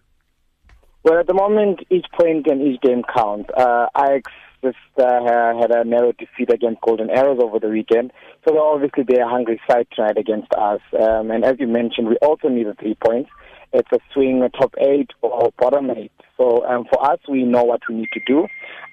Well, 1.03 1.19
at 1.19 1.27
the 1.27 1.33
moment, 1.33 1.81
each 1.89 2.05
point 2.17 2.47
and 2.47 2.61
each 2.61 2.79
game 2.79 3.03
count. 3.13 3.49
Uh, 3.53 3.87
Ajax 3.97 4.31
just 4.63 4.77
uh, 4.97 5.59
had 5.59 5.71
a 5.71 5.83
narrow 5.83 6.11
defeat 6.13 6.51
against 6.51 6.81
Golden 6.81 7.09
Arrows 7.09 7.39
over 7.41 7.59
the 7.59 7.69
weekend. 7.69 8.11
So 8.47 8.57
obviously 8.57 9.03
be 9.03 9.15
a 9.15 9.27
hungry 9.27 9.59
side 9.69 9.87
tonight 9.95 10.17
against 10.17 10.51
us. 10.53 10.81
Um, 10.99 11.31
and 11.31 11.43
as 11.43 11.55
you 11.59 11.67
mentioned, 11.67 12.07
we 12.07 12.17
also 12.17 12.47
need 12.47 12.67
the 12.67 12.73
three 12.75 12.95
points. 12.95 13.29
It's 13.73 13.91
a 13.91 13.99
swing 14.13 14.41
a 14.41 14.49
top 14.49 14.73
eight 14.79 15.09
or 15.21 15.51
bottom 15.59 15.91
eight. 15.91 16.11
So 16.37 16.65
um, 16.65 16.85
for 16.91 17.11
us, 17.11 17.19
we 17.29 17.43
know 17.43 17.63
what 17.63 17.81
we 17.87 17.95
need 17.95 18.09
to 18.13 18.21
do. 18.25 18.47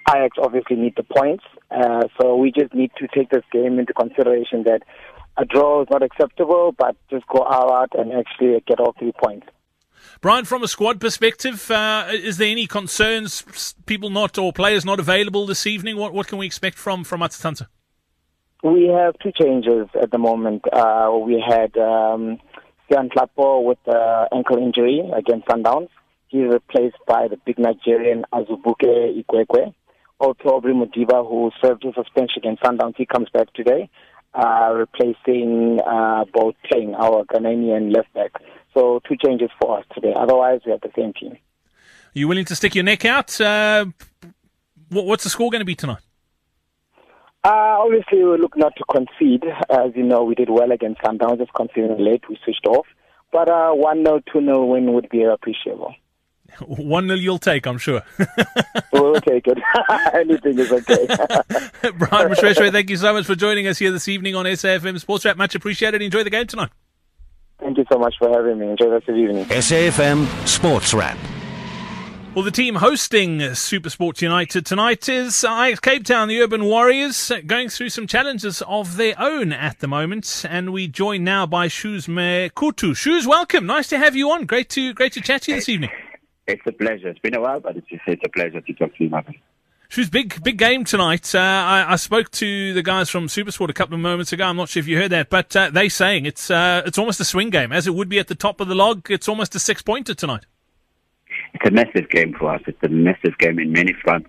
Ajax 0.08 0.36
obviously 0.40 0.76
need 0.76 0.94
the 0.96 1.02
points. 1.02 1.44
Uh, 1.70 2.02
so 2.20 2.36
we 2.36 2.52
just 2.52 2.74
need 2.74 2.90
to 2.98 3.08
take 3.08 3.30
this 3.30 3.44
game 3.52 3.78
into 3.78 3.92
consideration 3.92 4.64
that 4.64 4.82
a 5.36 5.44
draw 5.44 5.82
is 5.82 5.88
not 5.90 6.02
acceptable, 6.02 6.74
but 6.76 6.96
just 7.10 7.26
go 7.28 7.46
out 7.46 7.90
and 7.94 8.12
actually 8.12 8.62
get 8.66 8.80
all 8.80 8.94
three 8.98 9.12
points. 9.12 9.46
Brian, 10.20 10.44
from 10.44 10.62
a 10.62 10.68
squad 10.68 11.00
perspective, 11.00 11.70
uh, 11.70 12.06
is 12.10 12.36
there 12.36 12.48
any 12.48 12.66
concerns? 12.66 13.74
People 13.86 14.10
not 14.10 14.38
or 14.38 14.52
players 14.52 14.84
not 14.84 15.00
available 15.00 15.46
this 15.46 15.66
evening? 15.66 15.96
What 15.96 16.12
what 16.12 16.26
can 16.28 16.38
we 16.38 16.46
expect 16.46 16.78
from 16.78 17.04
from 17.04 17.20
Matsatsantsa? 17.20 17.66
We 18.62 18.86
have 18.88 19.18
two 19.18 19.32
changes 19.32 19.88
at 20.00 20.10
the 20.10 20.18
moment. 20.18 20.64
Uh, 20.72 21.18
we 21.22 21.42
had 21.46 21.76
um, 21.76 22.38
Sian 22.88 23.10
Tlapo 23.10 23.62
with 23.62 23.78
uh, 23.86 24.26
ankle 24.32 24.56
injury 24.58 25.02
against 25.14 25.46
Sundowns. 25.46 25.88
He's 26.28 26.48
replaced 26.48 26.96
by 27.06 27.28
the 27.28 27.36
big 27.44 27.58
Nigerian 27.58 28.24
Azubuike 28.32 29.22
Egwuekwe. 29.22 29.74
Also, 30.18 30.48
Aubrey 30.48 30.72
Modiba, 30.72 31.28
who 31.28 31.50
served 31.62 31.82
his 31.84 31.94
suspension 31.94 32.38
against 32.38 32.62
Sundowns, 32.62 32.94
he 32.96 33.04
comes 33.04 33.28
back 33.30 33.52
today, 33.52 33.90
uh, 34.34 34.72
replacing 34.74 35.78
uh, 35.86 36.24
both 36.32 36.54
playing 36.68 36.94
our 36.94 37.24
Ghanaian 37.24 37.94
left 37.94 38.12
back. 38.14 38.32
So 38.72 39.00
two 39.06 39.16
changes 39.16 39.50
for 39.60 39.78
us 39.78 39.84
today. 39.94 40.14
Otherwise, 40.16 40.60
we 40.64 40.72
have 40.72 40.80
the 40.80 40.90
same 40.96 41.12
team. 41.12 41.32
Are 41.32 42.18
you 42.18 42.28
willing 42.28 42.46
to 42.46 42.56
stick 42.56 42.74
your 42.74 42.84
neck 42.84 43.04
out? 43.04 43.38
Uh, 43.40 43.86
what's 44.88 45.24
the 45.24 45.30
score 45.30 45.50
going 45.50 45.60
to 45.60 45.66
be 45.66 45.74
tonight? 45.74 46.05
Uh, 47.46 47.78
obviously, 47.78 48.24
we 48.24 48.38
look 48.38 48.56
not 48.56 48.72
to 48.76 48.82
concede. 48.90 49.44
As 49.70 49.92
you 49.94 50.02
know, 50.02 50.24
we 50.24 50.34
did 50.34 50.50
well 50.50 50.72
against 50.72 51.00
Sundowns, 51.00 51.38
just 51.38 51.52
conceding 51.52 51.96
late. 51.96 52.28
We 52.28 52.36
switched 52.42 52.66
off. 52.66 52.86
But 53.30 53.48
uh, 53.48 53.70
1 53.70 54.04
0, 54.04 54.20
2 54.32 54.40
0 54.40 54.64
win 54.66 54.92
would 54.94 55.08
be 55.08 55.22
appreciable. 55.22 55.94
1 56.66 57.06
0 57.06 57.16
you'll 57.16 57.38
take, 57.38 57.66
I'm 57.68 57.78
sure. 57.78 58.02
we'll 58.92 59.20
take 59.20 59.46
it. 59.46 59.58
Anything 60.12 60.58
is 60.58 60.72
okay. 60.72 61.06
Brian 61.98 62.32
Moshoeshoe, 62.32 62.72
thank 62.72 62.90
you 62.90 62.96
so 62.96 63.12
much 63.12 63.26
for 63.26 63.36
joining 63.36 63.68
us 63.68 63.78
here 63.78 63.92
this 63.92 64.08
evening 64.08 64.34
on 64.34 64.44
SAFM 64.46 64.98
Sports 64.98 65.24
Wrap. 65.24 65.36
Much 65.36 65.54
appreciated. 65.54 66.02
Enjoy 66.02 66.24
the 66.24 66.30
game 66.30 66.48
tonight. 66.48 66.70
Thank 67.60 67.78
you 67.78 67.84
so 67.92 67.96
much 67.96 68.16
for 68.18 68.28
having 68.28 68.58
me. 68.58 68.70
Enjoy 68.70 68.86
the 68.86 68.90
rest 68.92 69.08
of 69.08 69.14
the 69.14 69.20
evening. 69.20 69.44
SAFM 69.44 70.48
Sports 70.48 70.92
Wrap. 70.92 71.16
Well, 72.36 72.44
the 72.44 72.50
team 72.50 72.74
hosting 72.74 73.38
Supersport 73.38 74.20
United 74.20 74.66
tonight 74.66 75.08
is 75.08 75.42
Ajax 75.42 75.80
Cape 75.80 76.04
Town, 76.04 76.28
the 76.28 76.38
Urban 76.42 76.66
Warriors, 76.66 77.32
going 77.46 77.70
through 77.70 77.88
some 77.88 78.06
challenges 78.06 78.60
of 78.68 78.98
their 78.98 79.14
own 79.18 79.54
at 79.54 79.78
the 79.78 79.88
moment. 79.88 80.44
And 80.46 80.70
we 80.70 80.86
join 80.86 81.24
now 81.24 81.46
by 81.46 81.68
Shoes 81.68 82.06
Kutu. 82.06 82.94
Shoes, 82.94 83.26
welcome. 83.26 83.64
Nice 83.64 83.88
to 83.88 83.96
have 83.96 84.14
you 84.14 84.30
on. 84.32 84.44
Great 84.44 84.68
to 84.68 84.92
great 84.92 85.14
to 85.14 85.22
chat 85.22 85.44
to 85.44 85.52
you 85.52 85.56
this 85.56 85.70
evening. 85.70 85.88
It's 86.46 86.60
a 86.66 86.72
pleasure. 86.72 87.08
It's 87.08 87.18
been 87.20 87.34
a 87.34 87.40
while, 87.40 87.60
but 87.60 87.74
it's, 87.78 87.86
it's 87.90 88.22
a 88.22 88.28
pleasure 88.28 88.60
to 88.60 88.72
talk 88.74 88.94
to 88.94 89.04
you, 89.04 89.08
Marvin. 89.08 89.34
Shoes, 89.88 90.10
big 90.10 90.42
big 90.42 90.58
game 90.58 90.84
tonight. 90.84 91.34
Uh, 91.34 91.38
I, 91.38 91.92
I, 91.92 91.96
spoke 91.96 92.30
to 92.32 92.74
the 92.74 92.82
guys 92.82 93.08
from 93.08 93.28
Supersport 93.28 93.70
a 93.70 93.72
couple 93.72 93.94
of 93.94 94.00
moments 94.00 94.34
ago. 94.34 94.44
I'm 94.44 94.58
not 94.58 94.68
sure 94.68 94.80
if 94.80 94.86
you 94.86 94.98
heard 94.98 95.12
that, 95.12 95.30
but 95.30 95.56
uh, 95.56 95.70
they 95.70 95.88
saying 95.88 96.26
it's 96.26 96.50
uh, 96.50 96.82
it's 96.84 96.98
almost 96.98 97.18
a 97.18 97.24
swing 97.24 97.48
game, 97.48 97.72
as 97.72 97.86
it 97.86 97.94
would 97.94 98.10
be 98.10 98.18
at 98.18 98.28
the 98.28 98.34
top 98.34 98.60
of 98.60 98.68
the 98.68 98.74
log. 98.74 99.10
It's 99.10 99.26
almost 99.26 99.54
a 99.54 99.58
six 99.58 99.80
pointer 99.80 100.12
tonight 100.12 100.44
it's 101.56 101.68
a 101.68 101.70
massive 101.70 102.10
game 102.10 102.34
for 102.38 102.54
us. 102.54 102.60
It's 102.66 102.82
a 102.82 102.88
massive 102.88 103.38
game 103.38 103.58
in 103.58 103.72
many 103.72 103.94
fronts. 104.04 104.28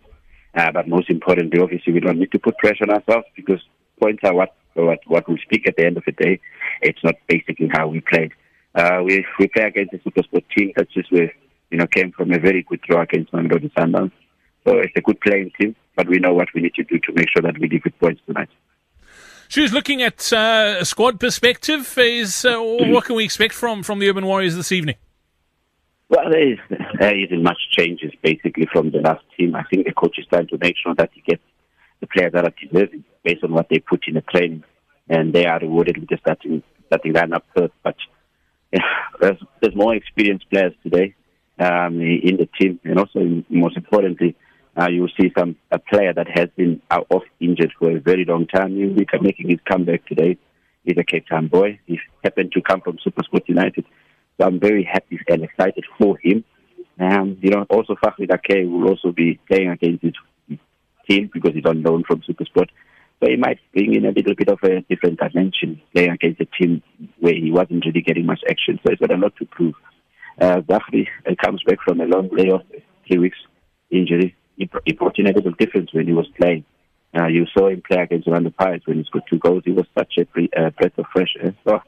Uh, 0.56 0.72
but 0.72 0.88
most 0.88 1.10
importantly, 1.10 1.60
obviously, 1.60 1.94
we 1.94 2.00
don't 2.00 2.20
need 2.20 2.32
to 2.32 2.40
put 2.40 2.58
pressure 2.58 2.84
on 2.84 2.90
ourselves 2.90 3.28
because 3.36 3.62
points 4.00 4.24
are 4.24 4.34
what 4.34 4.56
what 4.74 5.00
what 5.08 5.28
we 5.28 5.38
speak 5.42 5.68
at 5.68 5.76
the 5.78 5.86
end 5.86 5.98
of 5.98 6.04
the 6.06 6.14
day. 6.14 6.40
It's 6.82 7.04
not 7.04 7.16
basically 7.28 7.70
how 7.72 7.88
we 7.88 8.00
played. 8.02 8.32
Uh, 8.74 9.02
we 9.04 9.26
we 9.40 9.48
play 9.48 9.66
against 9.66 9.94
a 9.94 10.02
super 10.04 10.24
sport 10.24 10.46
team 10.56 10.72
that 10.78 10.90
just 10.92 11.12
with 11.12 11.32
you 11.70 11.78
know 11.78 11.88
came 11.88 12.12
from 12.12 12.32
a 12.32 12.40
very 12.40 12.64
good 12.64 12.82
draw 12.82 13.02
against 13.02 13.32
Mamelodi 13.34 13.72
Sundowns. 13.74 14.14
So 14.66 14.78
it's 14.78 14.94
a 14.96 15.02
good 15.02 15.20
playing 15.22 15.52
team, 15.60 15.76
but 15.96 16.08
we 16.08 16.20
know 16.20 16.34
what 16.34 16.48
we 16.54 16.62
need 16.62 16.76
to 16.76 16.84
do 16.84 16.98
to 17.00 17.14
make 17.14 17.28
sure 17.30 17.42
that 17.44 17.60
we 17.60 17.68
leave 17.70 17.84
with 17.84 17.98
points 18.00 18.22
tonight. 18.26 18.50
She 19.50 19.62
was 19.62 19.74
looking 19.74 20.02
at 20.02 20.32
uh, 20.34 20.78
a 20.80 20.86
squad 20.86 21.20
perspective. 21.20 21.98
Is 21.98 22.46
uh, 22.46 22.58
what 22.60 23.06
can 23.06 23.16
we 23.16 23.26
expect 23.26 23.54
from 23.54 23.84
from 23.84 24.00
the 24.00 24.10
Urban 24.10 24.26
Warriors 24.26 24.56
this 24.56 24.72
evening? 24.72 24.96
Well, 26.10 26.30
there, 26.30 26.54
is, 26.54 26.60
there 27.00 27.18
isn't 27.18 27.44
much 27.44 27.60
changes 27.72 28.12
basically 28.22 28.68
from 28.72 28.92
the 28.92 29.00
last 29.00 29.24
team. 29.38 29.56
I 29.56 29.64
think 29.64 29.86
the 29.86 29.94
coach 29.94 30.18
is 30.18 30.26
trying 30.28 30.48
to 30.48 30.58
make 30.60 30.76
sure 30.82 30.96
that 30.96 31.12
he 31.14 31.22
gets 31.22 31.42
the 32.00 32.08
players 32.08 32.34
that 32.34 32.46
are 32.46 32.54
deserving 32.62 33.04
based 33.24 33.44
on 33.44 33.54
what 33.54 33.68
they 33.70 33.80
put 33.80 34.08
in 34.08 34.16
the 34.16 34.22
training, 34.22 34.64
and 35.10 35.34
they 35.34 35.46
are 35.46 35.60
rewarded 35.60 35.98
with 35.98 36.10
the 36.10 36.18
starting 36.22 36.64
starting 36.88 37.14
lineup 37.14 37.44
first. 37.56 37.74
But 37.84 37.96
yeah, 38.72 38.80
there's, 39.20 39.38
there's 39.62 39.76
more 39.76 39.96
experienced 39.96 40.50
players 40.50 40.74
today 40.84 41.16
um, 41.60 42.02
in 42.02 42.38
the 42.38 42.48
team, 42.60 42.80
and 42.84 43.00
also 43.00 43.44
most 43.50 43.78
importantly, 43.78 44.36
uh, 44.80 44.88
you 44.90 45.02
will 45.02 45.12
see 45.20 45.32
some 45.38 45.56
a 45.72 45.80
player 45.80 46.14
that 46.14 46.28
has 46.28 46.50
been 46.56 46.82
out 46.92 47.08
off 47.10 47.24
injured 47.40 47.74
for 47.80 47.90
a 47.90 48.00
very 48.00 48.26
long 48.26 48.46
time. 48.46 48.76
He's 48.76 49.22
making 49.22 49.50
his 49.50 49.60
comeback 49.70 50.06
today. 50.06 50.38
He's 50.84 50.98
a 50.98 51.04
Cape 51.04 51.28
Town 51.28 51.48
boy. 51.48 51.80
He 51.86 52.00
happened 52.24 52.52
to 52.54 52.62
come 52.62 52.82
from 52.82 52.98
Supersport 52.98 53.48
United. 53.48 53.86
So 54.40 54.46
I'm 54.46 54.60
very 54.60 54.84
happy 54.84 55.20
and 55.28 55.44
excited 55.44 55.84
for 55.98 56.18
him. 56.20 56.44
Um, 57.00 57.38
you 57.42 57.52
know, 57.52 57.66
also 57.70 57.96
Fakhri 57.96 58.28
Dake 58.28 58.68
will 58.68 58.90
also 58.90 59.12
be 59.12 59.40
playing 59.48 59.70
against 59.70 60.04
his 60.04 60.14
team 61.08 61.30
because 61.34 61.54
he's 61.54 61.64
loan 61.64 62.04
from 62.08 62.22
Supersport. 62.22 62.70
So 63.20 63.30
he 63.30 63.36
might 63.36 63.60
bring 63.74 63.96
in 63.96 64.06
a 64.06 64.12
little 64.12 64.36
bit 64.36 64.50
of 64.50 64.60
a 64.64 64.82
different 64.82 65.20
dimension 65.20 65.82
playing 65.94 66.12
against 66.12 66.42
a 66.42 66.46
team 66.46 66.84
where 67.20 67.34
he 67.34 67.52
wasn't 67.52 67.86
really 67.86 68.02
getting 68.02 68.26
much 68.26 68.42
action. 68.50 68.80
So 68.84 68.92
he's 68.92 69.00
got 69.00 69.12
a 69.12 69.18
lot 69.20 69.36
to 69.38 69.46
prove. 69.46 69.74
Uh, 70.40 70.62
Fakhri 70.62 71.08
uh, 71.26 71.34
comes 71.44 71.64
back 71.64 71.80
from 71.84 72.00
a 72.00 72.06
long 72.06 72.30
layoff, 72.32 72.62
three 73.08 73.18
weeks 73.18 73.38
injury. 73.90 74.36
He, 74.56 74.70
he 74.86 74.94
brought 74.94 75.18
in 75.18 75.28
a 75.28 75.34
little 75.34 75.54
difference 75.54 75.94
when 75.94 76.06
he 76.08 76.14
was 76.14 76.28
playing. 76.40 76.64
Uh, 77.18 77.28
you 77.28 77.46
saw 77.58 77.70
him 77.70 77.82
play 77.82 78.02
against 78.02 78.28
Orlando 78.28 78.52
Pirates 78.52 78.86
when 78.86 78.98
he 78.98 79.04
scored 79.06 79.24
two 79.30 79.40
goals. 79.40 79.64
He 79.66 79.72
was 79.72 79.86
such 79.98 80.14
a 80.20 80.26
pre, 80.26 80.50
uh, 80.56 80.70
breath 80.72 80.98
of 80.98 81.06
fresh 81.12 81.34
air. 81.42 81.56
So 81.68 81.82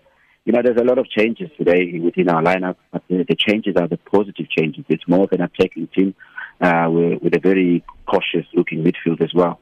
you 0.46 0.54
know, 0.54 0.62
there's 0.64 0.78
a 0.78 0.84
lot 0.84 0.98
of 0.98 1.08
changes 1.10 1.50
today 1.58 2.00
within 2.00 2.30
our 2.30 2.42
lineup, 2.42 2.76
but 2.92 3.04
the, 3.08 3.26
the 3.28 3.36
changes 3.36 3.76
are 3.76 3.88
the 3.88 3.98
positive 3.98 4.50
changes. 4.50 4.86
It's 4.90 5.08
more 5.08 5.28
than 5.28 5.42
attacking 5.42 5.88
team 5.88 6.16
uh, 6.62 6.88
with, 6.90 7.22
with 7.22 7.36
a 7.36 7.40
very 7.40 7.84
cautious 8.06 8.46
looking 8.54 8.84
midfield 8.84 9.22
as 9.22 9.34
well. 9.34 9.60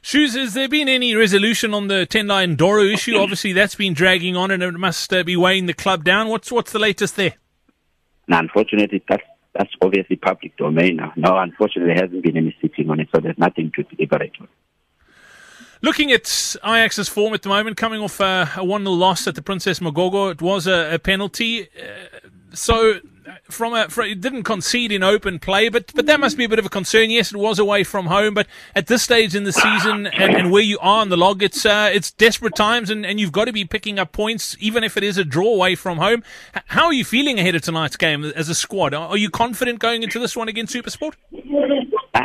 Shoes, 0.00 0.34
has 0.36 0.54
there 0.54 0.68
been 0.68 0.88
any 0.88 1.14
resolution 1.14 1.74
on 1.74 1.88
the 1.88 2.06
Tendai 2.06 2.56
Ndoro 2.56 2.92
issue? 2.92 3.16
Obviously, 3.18 3.52
that's 3.52 3.74
been 3.74 3.94
dragging 3.94 4.36
on 4.36 4.50
and 4.50 4.62
it 4.62 4.72
must 4.72 5.12
uh, 5.12 5.24
be 5.24 5.36
weighing 5.36 5.66
the 5.66 5.74
club 5.74 6.04
down. 6.04 6.28
What's 6.28 6.52
what's 6.52 6.72
the 6.72 6.78
latest 6.78 7.16
there? 7.16 7.34
Now, 8.28 8.40
unfortunately, 8.40 9.02
that's, 9.08 9.24
that's 9.54 9.70
obviously 9.82 10.16
public 10.16 10.56
domain 10.56 10.96
now. 10.96 11.12
No, 11.16 11.36
unfortunately, 11.38 11.94
there 11.94 12.04
hasn't 12.04 12.22
been 12.22 12.36
any 12.36 12.54
sitting 12.60 12.90
on 12.90 13.00
it, 13.00 13.08
so 13.12 13.20
there's 13.20 13.38
nothing 13.38 13.72
to 13.74 13.82
deliberate 13.82 14.34
on. 14.40 14.48
Looking 15.80 16.10
at 16.10 16.24
Ajax's 16.64 17.08
form 17.08 17.34
at 17.34 17.42
the 17.42 17.48
moment, 17.48 17.76
coming 17.76 18.00
off 18.00 18.20
a, 18.20 18.50
a 18.56 18.64
1 18.64 18.82
0 18.82 18.92
loss 18.92 19.26
at 19.26 19.34
the 19.34 19.42
Princess 19.42 19.78
Magogo, 19.78 20.30
it 20.30 20.42
was 20.42 20.66
a, 20.66 20.94
a 20.94 20.98
penalty. 20.98 21.68
Uh, 21.78 22.28
so, 22.52 23.00
from 23.44 23.74
a, 23.74 23.88
from, 23.88 24.06
it 24.06 24.20
didn't 24.20 24.42
concede 24.42 24.90
in 24.90 25.02
open 25.02 25.38
play, 25.38 25.68
but 25.68 25.92
but 25.94 26.06
that 26.06 26.18
must 26.18 26.36
be 26.36 26.44
a 26.44 26.48
bit 26.48 26.58
of 26.58 26.66
a 26.66 26.68
concern. 26.68 27.10
Yes, 27.10 27.32
it 27.32 27.38
was 27.38 27.58
away 27.58 27.84
from 27.84 28.06
home, 28.06 28.34
but 28.34 28.46
at 28.74 28.86
this 28.86 29.02
stage 29.02 29.36
in 29.36 29.44
the 29.44 29.52
season 29.52 30.06
and, 30.06 30.34
and 30.34 30.50
where 30.50 30.62
you 30.62 30.78
are 30.78 31.00
on 31.02 31.10
the 31.10 31.16
log, 31.16 31.42
it's 31.42 31.64
uh, 31.64 31.90
it's 31.92 32.10
desperate 32.10 32.56
times, 32.56 32.90
and, 32.90 33.06
and 33.06 33.20
you've 33.20 33.32
got 33.32 33.44
to 33.44 33.52
be 33.52 33.64
picking 33.64 33.98
up 33.98 34.12
points, 34.12 34.56
even 34.60 34.82
if 34.82 34.96
it 34.96 35.04
is 35.04 35.18
a 35.18 35.24
draw 35.24 35.54
away 35.54 35.74
from 35.74 35.98
home. 35.98 36.24
How 36.66 36.86
are 36.86 36.92
you 36.92 37.04
feeling 37.04 37.38
ahead 37.38 37.54
of 37.54 37.62
tonight's 37.62 37.96
game 37.96 38.24
as 38.24 38.48
a 38.48 38.54
squad? 38.54 38.94
Are 38.94 39.16
you 39.16 39.30
confident 39.30 39.78
going 39.78 40.02
into 40.02 40.18
this 40.18 40.36
one 40.36 40.48
against 40.48 40.74
Supersport? 40.74 41.14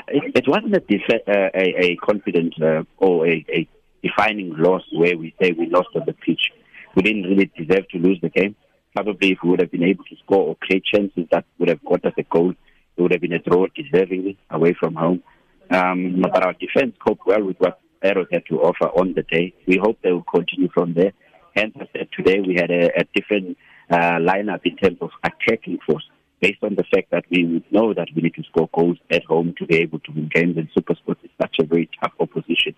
It, 0.08 0.32
it, 0.36 0.48
wasn't 0.48 0.76
a, 0.76 0.80
def- 0.80 1.28
uh, 1.28 1.50
a, 1.54 1.86
a 1.86 1.96
confident 1.98 2.56
uh, 2.62 2.84
or 2.98 3.28
a, 3.28 3.46
a, 3.50 3.68
defining 4.02 4.54
loss 4.58 4.84
where 4.92 5.18
we 5.18 5.34
say 5.42 5.52
we 5.52 5.70
lost 5.70 5.90
on 5.96 6.04
the 6.06 6.14
pitch. 6.14 6.52
We 6.96 7.04
didn't 7.04 7.24
really 7.24 7.52
deserve 7.58 7.88
to 7.90 8.00
lose 8.00 8.20
the 8.22 8.30
game. 8.30 8.56
Probably 8.96 9.32
if 9.32 9.40
we 9.42 9.50
would 9.50 9.62
have 9.62 9.72
been 9.72 9.84
able 9.84 10.04
to 10.06 10.16
score 10.18 10.48
or 10.48 10.56
create 10.58 10.84
chances 10.84 11.26
that 11.32 11.46
would 11.58 11.70
have 11.70 11.84
got 11.86 12.06
us 12.06 12.14
a 12.18 12.24
goal, 12.24 12.52
it 12.52 13.02
would 13.02 13.12
have 13.12 13.22
been 13.22 13.34
a 13.34 13.40
draw 13.40 13.66
deservingly 13.68 14.38
away 14.50 14.76
from 14.80 14.96
home. 14.96 15.24
Um, 15.72 16.22
but 16.22 16.46
our 16.46 16.54
defense 16.54 16.96
coped 17.00 17.26
well 17.26 17.44
with 17.44 17.58
what 17.60 17.80
Arrows 18.04 18.28
had 18.32 18.46
to 18.50 18.62
offer 18.62 18.90
on 18.90 19.14
the 19.14 19.24
day. 19.24 19.54
We 19.66 19.78
hope 19.82 20.00
they 20.04 20.12
will 20.12 20.24
continue 20.24 20.70
from 20.74 20.94
there. 20.94 21.14
Hence, 21.56 21.74
I 21.80 21.88
said 21.94 22.10
today 22.16 22.42
we 22.42 22.56
had 22.56 22.70
a, 22.72 23.00
a 23.00 23.04
different 23.16 23.58
uh, 23.90 24.18
lineup 24.20 24.62
in 24.66 24.76
terms 24.76 24.98
of 25.02 25.12
attacking 25.24 25.80
force 25.88 26.04
based 26.44 26.62
on 26.62 26.76
the 26.76 26.84
fact 26.94 27.10
that 27.12 27.24
we 27.32 27.64
know 27.72 27.94
that 27.94 28.10
we 28.14 28.22
need 28.22 28.36
to 28.36 28.44
score 28.44 28.70
goals 28.76 28.98
at 29.10 29.24
home 29.24 29.56
to 29.58 29.66
be 29.66 29.78
able 29.78 30.00
to 30.00 30.12
win 30.12 30.30
games, 30.34 30.58
and 30.58 30.68
Supersport 30.78 31.16
is 31.24 31.32
such 31.42 31.56
a 31.62 31.66
very 31.66 31.90
tough 32.02 32.12
opposition. 32.20 32.76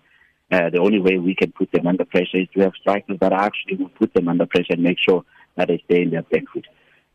Uh, 0.52 0.70
the 0.70 0.78
only 0.78 1.00
way 1.00 1.18
we 1.18 1.34
can 1.34 1.50
put 1.50 1.72
them 1.72 1.88
under 1.88 2.04
pressure 2.04 2.40
is 2.44 2.48
to 2.54 2.60
have 2.60 2.72
strikers 2.80 3.18
that 3.20 3.32
actually 3.32 3.76
will 3.76 3.88
put 3.88 4.14
them 4.14 4.28
under 4.28 4.46
pressure 4.46 4.74
and 4.74 4.84
make 4.84 4.98
sure 5.06 5.24
that 5.56 5.66
they 5.66 5.82
stay 5.86 6.02
in 6.02 6.10
their 6.10 6.22
back 6.22 6.44
foot. 6.52 6.64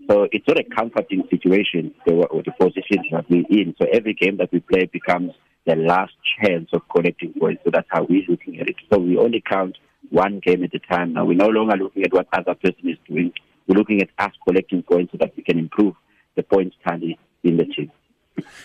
So 0.10 0.28
it's 0.34 0.46
not 0.46 0.60
a 0.60 0.66
comforting 0.66 1.24
situation, 1.30 1.94
the, 2.06 2.28
the 2.46 2.52
positions 2.60 3.06
that 3.14 3.30
we're 3.30 3.46
in. 3.50 3.74
So 3.80 3.88
every 3.94 4.14
game 4.14 4.36
that 4.38 4.52
we 4.52 4.60
play 4.60 4.90
becomes 4.92 5.32
the 5.66 5.78
last 5.78 6.14
chance 6.36 6.68
of 6.74 6.82
collecting 6.90 7.34
points. 7.40 7.62
So 7.64 7.72
that's 7.72 7.88
how 7.90 8.04
we're 8.10 8.26
looking 8.28 8.60
at 8.60 8.68
it. 8.68 8.76
So 8.92 9.00
we 9.00 9.18
only 9.18 9.42
count 9.42 9.78
one 10.10 10.42
game 10.46 10.66
at 10.66 10.74
a 10.74 10.80
time 10.80 11.14
now. 11.14 11.24
We're 11.24 11.46
no 11.48 11.48
longer 11.48 11.78
looking 11.78 12.04
at 12.04 12.12
what 12.12 12.28
other 12.34 12.56
person 12.56 12.90
is 12.90 12.98
doing. 13.08 13.32
We're 13.68 13.78
looking 13.78 14.02
at 14.02 14.10
us 14.20 14.34
collecting 14.46 14.84
points 14.84 15.14
so 15.14 15.18
that 15.22 15.32
we 15.38 15.44
can 15.44 15.58
improve 15.58 15.94
the 16.36 16.44
points 16.44 16.76
tally 16.86 17.18
in 17.44 17.58
the 17.58 17.66
team. 17.66 17.92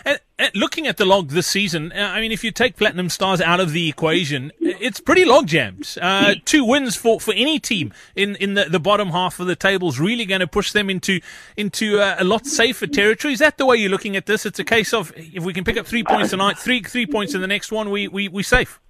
And, 0.04 0.20
and 0.38 0.50
looking 0.54 0.86
at 0.86 0.96
the 0.96 1.04
log 1.04 1.30
this 1.30 1.46
season, 1.46 1.92
uh, 1.92 1.96
I 1.96 2.20
mean, 2.20 2.32
if 2.32 2.44
you 2.44 2.50
take 2.50 2.76
Platinum 2.76 3.08
Stars 3.08 3.40
out 3.40 3.60
of 3.60 3.72
the 3.72 3.88
equation, 3.88 4.52
it's 4.60 5.00
pretty 5.00 5.24
log 5.24 5.46
jammed. 5.46 5.96
Uh, 6.00 6.34
two 6.44 6.64
wins 6.64 6.96
for, 6.96 7.20
for 7.20 7.34
any 7.34 7.58
team 7.58 7.92
in, 8.14 8.36
in 8.36 8.54
the, 8.54 8.64
the 8.64 8.80
bottom 8.80 9.10
half 9.10 9.40
of 9.40 9.46
the 9.46 9.56
table 9.56 9.88
is 9.88 9.98
really 9.98 10.24
going 10.24 10.40
to 10.40 10.46
push 10.46 10.72
them 10.72 10.88
into 10.88 11.20
into 11.56 11.98
uh, 12.00 12.16
a 12.18 12.24
lot 12.24 12.46
safer 12.46 12.86
territory. 12.86 13.34
Is 13.34 13.40
that 13.40 13.58
the 13.58 13.66
way 13.66 13.76
you're 13.76 13.90
looking 13.90 14.16
at 14.16 14.26
this? 14.26 14.46
It's 14.46 14.58
a 14.58 14.64
case 14.64 14.92
of 14.92 15.12
if 15.16 15.44
we 15.44 15.52
can 15.52 15.64
pick 15.64 15.76
up 15.76 15.86
three 15.86 16.04
points 16.04 16.30
tonight, 16.30 16.58
three 16.58 16.82
three 16.82 17.06
points 17.06 17.34
in 17.34 17.40
the 17.40 17.46
next 17.46 17.72
one, 17.72 17.90
we 17.90 18.08
we 18.08 18.28
we 18.28 18.42
safe. 18.42 18.80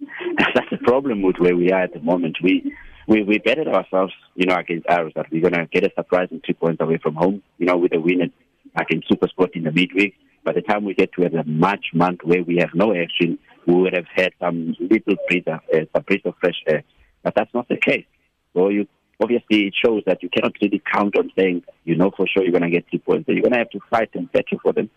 That's 0.54 0.70
the 0.70 0.78
problem 0.78 1.22
with 1.22 1.36
where 1.38 1.56
we 1.56 1.70
are 1.70 1.82
at 1.82 1.92
the 1.92 2.00
moment. 2.00 2.38
We 2.42 2.74
we, 3.06 3.22
we 3.22 3.38
betted 3.38 3.68
ourselves, 3.68 4.12
you 4.34 4.46
know, 4.46 4.56
against 4.56 4.86
Arrows 4.88 5.12
that 5.16 5.30
we're 5.30 5.48
to 5.50 5.66
get 5.72 5.84
a 5.84 5.90
surprising 5.94 6.40
two 6.46 6.54
points 6.54 6.80
away 6.80 6.98
from 6.98 7.14
home, 7.14 7.42
you 7.58 7.66
know, 7.66 7.76
with 7.76 7.94
a 7.94 8.00
win 8.00 8.22
and 8.22 8.32
against 8.76 9.10
Supersport 9.10 9.54
in 9.54 9.64
the 9.64 9.72
midweek. 9.72 10.14
By 10.44 10.52
the 10.52 10.62
time 10.62 10.84
we 10.84 10.94
get 10.94 11.12
to 11.14 11.24
a 11.24 11.44
March 11.44 11.86
month 11.94 12.20
where 12.24 12.42
we 12.42 12.56
have 12.56 12.70
no 12.74 12.94
action, 12.94 13.38
we 13.66 13.74
would 13.74 13.94
have 13.94 14.06
had 14.12 14.32
some 14.40 14.74
little 14.80 15.16
breather, 15.28 15.60
uh, 15.72 15.84
some 15.94 16.02
breath 16.02 16.24
of 16.24 16.34
fresh 16.40 16.60
air. 16.66 16.82
But 17.22 17.34
that's 17.36 17.52
not 17.54 17.68
the 17.68 17.76
case. 17.76 18.06
So 18.54 18.68
you 18.68 18.88
obviously 19.20 19.68
it 19.68 19.74
shows 19.84 20.02
that 20.06 20.22
you 20.22 20.28
cannot 20.28 20.52
really 20.60 20.82
count 20.92 21.16
on 21.16 21.30
saying 21.38 21.62
you 21.84 21.94
know 21.94 22.10
for 22.16 22.26
sure 22.26 22.42
you're 22.42 22.50
going 22.50 22.62
to 22.62 22.70
get 22.70 22.86
three 22.90 22.98
points. 22.98 23.26
So 23.26 23.32
you're 23.32 23.42
going 23.42 23.52
to 23.52 23.58
have 23.58 23.70
to 23.70 23.80
fight 23.88 24.10
and 24.14 24.30
battle 24.32 24.58
for 24.62 24.72
them. 24.72 24.90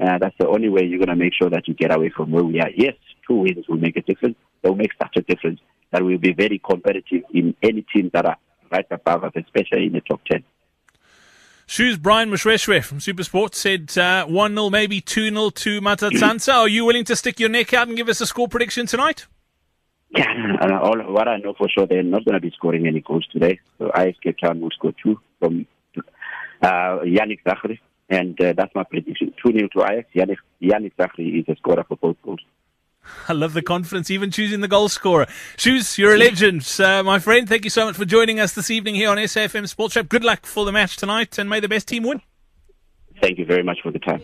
Uh, 0.00 0.18
that's 0.18 0.34
the 0.38 0.48
only 0.48 0.68
way 0.68 0.84
you're 0.84 0.98
going 0.98 1.08
to 1.08 1.16
make 1.16 1.34
sure 1.34 1.50
that 1.50 1.68
you 1.68 1.74
get 1.74 1.94
away 1.94 2.10
from 2.14 2.32
where 2.32 2.44
we 2.44 2.60
are. 2.60 2.70
Yes, 2.74 2.94
two 3.26 3.36
wins 3.36 3.68
will 3.68 3.78
make 3.78 3.96
a 3.96 4.02
difference. 4.02 4.36
They 4.62 4.68
will 4.68 4.76
make 4.76 4.92
such 5.00 5.16
a 5.16 5.22
difference 5.22 5.60
that 5.98 6.04
we'll 6.04 6.18
be 6.18 6.32
very 6.32 6.60
competitive 6.64 7.24
in 7.34 7.54
any 7.60 7.84
teams 7.92 8.12
that 8.12 8.24
are 8.24 8.36
right 8.70 8.86
above 8.90 9.24
us, 9.24 9.32
especially 9.34 9.86
in 9.86 9.92
the 9.92 10.00
top 10.00 10.20
10. 10.30 10.44
Shoes 11.66 11.98
Brian 11.98 12.30
Moshoeshoe 12.30 12.82
from 12.84 12.98
Supersport 12.98 13.54
said 13.54 13.98
uh, 13.98 14.26
1 14.26 14.54
0, 14.54 14.70
maybe 14.70 15.00
2 15.00 15.30
0 15.30 15.50
to 15.50 15.80
Matsatsantsa. 15.80 16.54
Are 16.54 16.68
you 16.68 16.84
willing 16.84 17.04
to 17.04 17.16
stick 17.16 17.40
your 17.40 17.48
neck 17.48 17.74
out 17.74 17.88
and 17.88 17.96
give 17.96 18.08
us 18.08 18.20
a 18.20 18.26
score 18.26 18.48
prediction 18.48 18.86
tonight? 18.86 19.26
Yeah, 20.10 20.56
uh, 20.62 20.78
all, 20.78 20.98
what 21.12 21.28
I 21.28 21.36
know 21.38 21.52
for 21.52 21.68
sure, 21.68 21.86
they're 21.86 22.02
not 22.02 22.24
going 22.24 22.34
to 22.34 22.40
be 22.40 22.52
scoring 22.52 22.86
any 22.86 23.00
goals 23.00 23.26
today. 23.30 23.60
So 23.76 23.90
IS 23.90 24.16
Cape 24.22 24.38
Town 24.38 24.60
will 24.60 24.70
score 24.70 24.94
two 25.02 25.20
from 25.40 25.66
uh, 26.62 27.00
Yannick 27.04 27.40
Zakri, 27.46 27.78
and 28.08 28.40
uh, 28.40 28.54
that's 28.56 28.74
my 28.74 28.84
prediction 28.84 29.34
2 29.44 29.52
0 29.52 29.68
to 29.74 29.98
IS. 29.98 30.04
Yannick, 30.14 30.38
Yannick 30.62 30.92
Zakri 30.98 31.40
is 31.40 31.44
a 31.48 31.56
scorer 31.56 31.84
for 31.86 31.96
both 31.96 32.16
goals. 32.22 32.40
I 33.28 33.32
love 33.32 33.52
the 33.52 33.62
confidence, 33.62 34.10
even 34.10 34.30
choosing 34.30 34.60
the 34.60 34.68
goal 34.68 34.88
scorer. 34.88 35.26
Shoes, 35.56 35.98
you're 35.98 36.14
a 36.14 36.18
legend, 36.18 36.68
uh, 36.80 37.02
my 37.02 37.18
friend. 37.18 37.48
Thank 37.48 37.64
you 37.64 37.70
so 37.70 37.86
much 37.86 37.96
for 37.96 38.04
joining 38.04 38.40
us 38.40 38.54
this 38.54 38.70
evening 38.70 38.94
here 38.94 39.10
on 39.10 39.18
SAFM 39.18 39.68
Sports 39.68 39.96
Wrap. 39.96 40.08
Good 40.08 40.24
luck 40.24 40.46
for 40.46 40.64
the 40.64 40.72
match 40.72 40.96
tonight, 40.96 41.38
and 41.38 41.48
may 41.48 41.60
the 41.60 41.68
best 41.68 41.88
team 41.88 42.04
win. 42.04 42.22
Thank 43.20 43.38
you 43.38 43.44
very 43.44 43.62
much 43.62 43.78
for 43.82 43.90
the 43.90 43.98
time. 43.98 44.22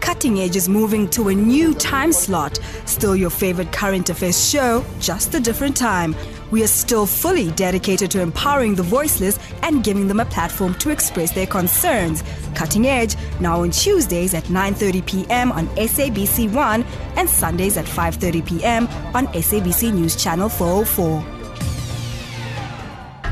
Cutting 0.00 0.40
Edge 0.40 0.56
is 0.56 0.68
moving 0.68 1.08
to 1.10 1.28
a 1.28 1.34
new 1.34 1.74
time 1.74 2.12
slot. 2.12 2.58
Still 2.84 3.14
your 3.14 3.30
favorite 3.30 3.70
current 3.70 4.10
affairs 4.10 4.50
show, 4.50 4.84
just 4.98 5.34
a 5.34 5.40
different 5.40 5.76
time. 5.76 6.16
We 6.50 6.62
are 6.64 6.68
still 6.68 7.06
fully 7.06 7.50
dedicated 7.52 8.10
to 8.12 8.20
empowering 8.20 8.74
the 8.74 8.82
voiceless 8.82 9.38
and 9.62 9.84
giving 9.84 10.08
them 10.08 10.20
a 10.20 10.24
platform 10.24 10.74
to 10.74 10.90
express 10.90 11.32
their 11.32 11.46
concerns. 11.46 12.24
Cutting 12.54 12.86
Edge 12.86 13.16
now 13.40 13.62
on 13.62 13.70
Tuesdays 13.70 14.34
at 14.34 14.44
9:30 14.44 15.06
p.m. 15.06 15.52
on 15.52 15.68
SABC1 15.76 16.84
and 17.16 17.28
Sundays 17.28 17.76
at 17.76 17.86
5:30 17.86 18.44
p.m. 18.46 18.88
on 19.14 19.26
SABC 19.28 19.92
News 19.92 20.16
Channel 20.16 20.48
404. 20.48 21.39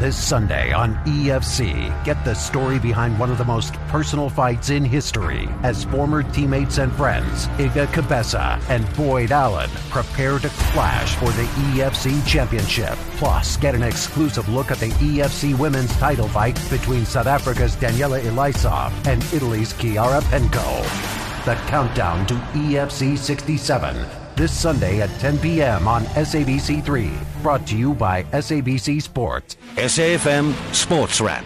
This 0.01 0.17
Sunday 0.17 0.73
on 0.73 0.95
EFC, 1.07 2.05
get 2.05 2.25
the 2.25 2.33
story 2.35 2.79
behind 2.79 3.19
one 3.19 3.33
of 3.33 3.39
the 3.39 3.45
most 3.45 3.75
personal 3.89 4.31
fights 4.31 4.71
in 4.71 4.85
history 4.85 5.49
as 5.65 5.83
former 5.87 6.23
teammates 6.23 6.79
and 6.79 6.93
friends 6.93 7.49
Iga 7.59 7.93
Cabeza 7.93 8.61
and 8.69 8.87
Boyd 8.95 9.33
Allen 9.33 9.69
prepare 9.91 10.39
to 10.39 10.49
clash 10.71 11.17
for 11.17 11.33
the 11.33 11.43
EFC 11.43 12.25
Championship. 12.25 12.97
Plus, 13.17 13.57
get 13.57 13.75
an 13.75 13.83
exclusive 13.83 14.49
look 14.49 14.71
at 14.71 14.79
the 14.79 14.91
EFC 14.91 15.59
women's 15.59 15.93
title 15.97 16.29
fight 16.29 16.55
between 16.71 17.05
South 17.05 17.27
Africa's 17.27 17.75
Daniela 17.75 18.21
Ilisov 18.21 18.93
and 19.09 19.21
Italy's 19.35 19.73
Chiara 19.73 20.21
Penco. 20.31 21.45
The 21.45 21.57
countdown 21.67 22.25
to 22.29 22.35
EFC 22.35 23.19
67 23.19 24.18
this 24.39 24.57
Sunday 24.57 25.01
at 25.03 25.11
10 25.19 25.39
p.m. 25.39 25.89
on 25.89 26.05
SABC3. 26.15 27.43
Brought 27.43 27.67
to 27.67 27.77
you 27.77 27.93
by 27.93 28.23
SABC 28.23 29.03
Sports. 29.03 29.57
SAFM 29.75 30.55
Sports 30.73 31.21
Wrap. 31.21 31.45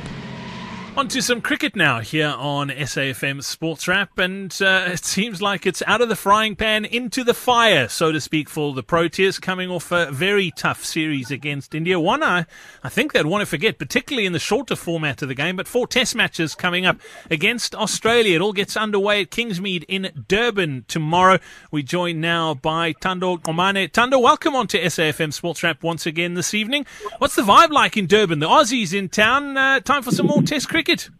On 0.94 1.08
to 1.08 1.22
some 1.22 1.40
cricket 1.40 1.74
now 1.74 2.00
here 2.00 2.34
on 2.36 2.68
SAFM 2.68 3.42
Sports 3.42 3.88
Wrap, 3.88 4.18
and 4.18 4.54
uh, 4.60 4.84
it 4.88 5.06
seems 5.06 5.40
like 5.40 5.64
it's 5.64 5.82
out 5.86 6.02
of 6.02 6.10
the 6.10 6.14
frying 6.14 6.54
pan 6.54 6.84
into 6.84 7.24
the 7.24 7.32
fire, 7.32 7.88
so 7.88 8.12
to 8.12 8.20
speak, 8.20 8.50
for 8.50 8.74
the 8.74 8.82
Proteas, 8.82 9.40
coming 9.40 9.70
off 9.70 9.90
a 9.90 10.12
very 10.12 10.50
tough 10.50 10.84
series 10.84 11.30
against 11.30 11.74
India. 11.74 11.98
One 11.98 12.22
I, 12.22 12.44
I 12.84 12.90
think 12.90 13.14
they'd 13.14 13.24
want 13.24 13.40
to 13.40 13.46
forget, 13.46 13.78
particularly 13.78 14.26
in 14.26 14.34
the 14.34 14.38
shorter 14.38 14.76
format 14.76 15.22
of 15.22 15.28
the 15.28 15.34
game, 15.34 15.56
but 15.56 15.66
four 15.66 15.86
test 15.86 16.14
matches 16.14 16.54
coming 16.54 16.84
up 16.84 16.98
against 17.30 17.74
Australia. 17.74 18.36
It 18.36 18.42
all 18.42 18.52
gets 18.52 18.76
underway 18.76 19.22
at 19.22 19.30
Kingsmead 19.30 19.86
in 19.88 20.24
Durban 20.28 20.84
tomorrow. 20.88 21.38
We 21.70 21.82
join 21.82 22.20
now 22.20 22.52
by 22.52 22.92
Tando 22.92 23.38
Komane. 23.38 23.90
Tando, 23.90 24.18
welcome 24.18 24.54
on 24.54 24.66
to 24.68 24.78
SAFM 24.78 25.32
Sports 25.32 25.62
Wrap 25.62 25.82
once 25.82 26.04
again 26.04 26.34
this 26.34 26.52
evening. 26.52 26.84
What's 27.16 27.34
the 27.34 27.42
vibe 27.42 27.70
like 27.70 27.96
in 27.96 28.06
Durban? 28.06 28.40
The 28.40 28.48
Aussies 28.48 28.92
in 28.92 29.08
town. 29.08 29.56
Uh, 29.56 29.80
time 29.80 30.02
for 30.02 30.10
some 30.10 30.26
more 30.26 30.42
test 30.42 30.68
cricket 30.68 30.81
cricket. 30.82 31.10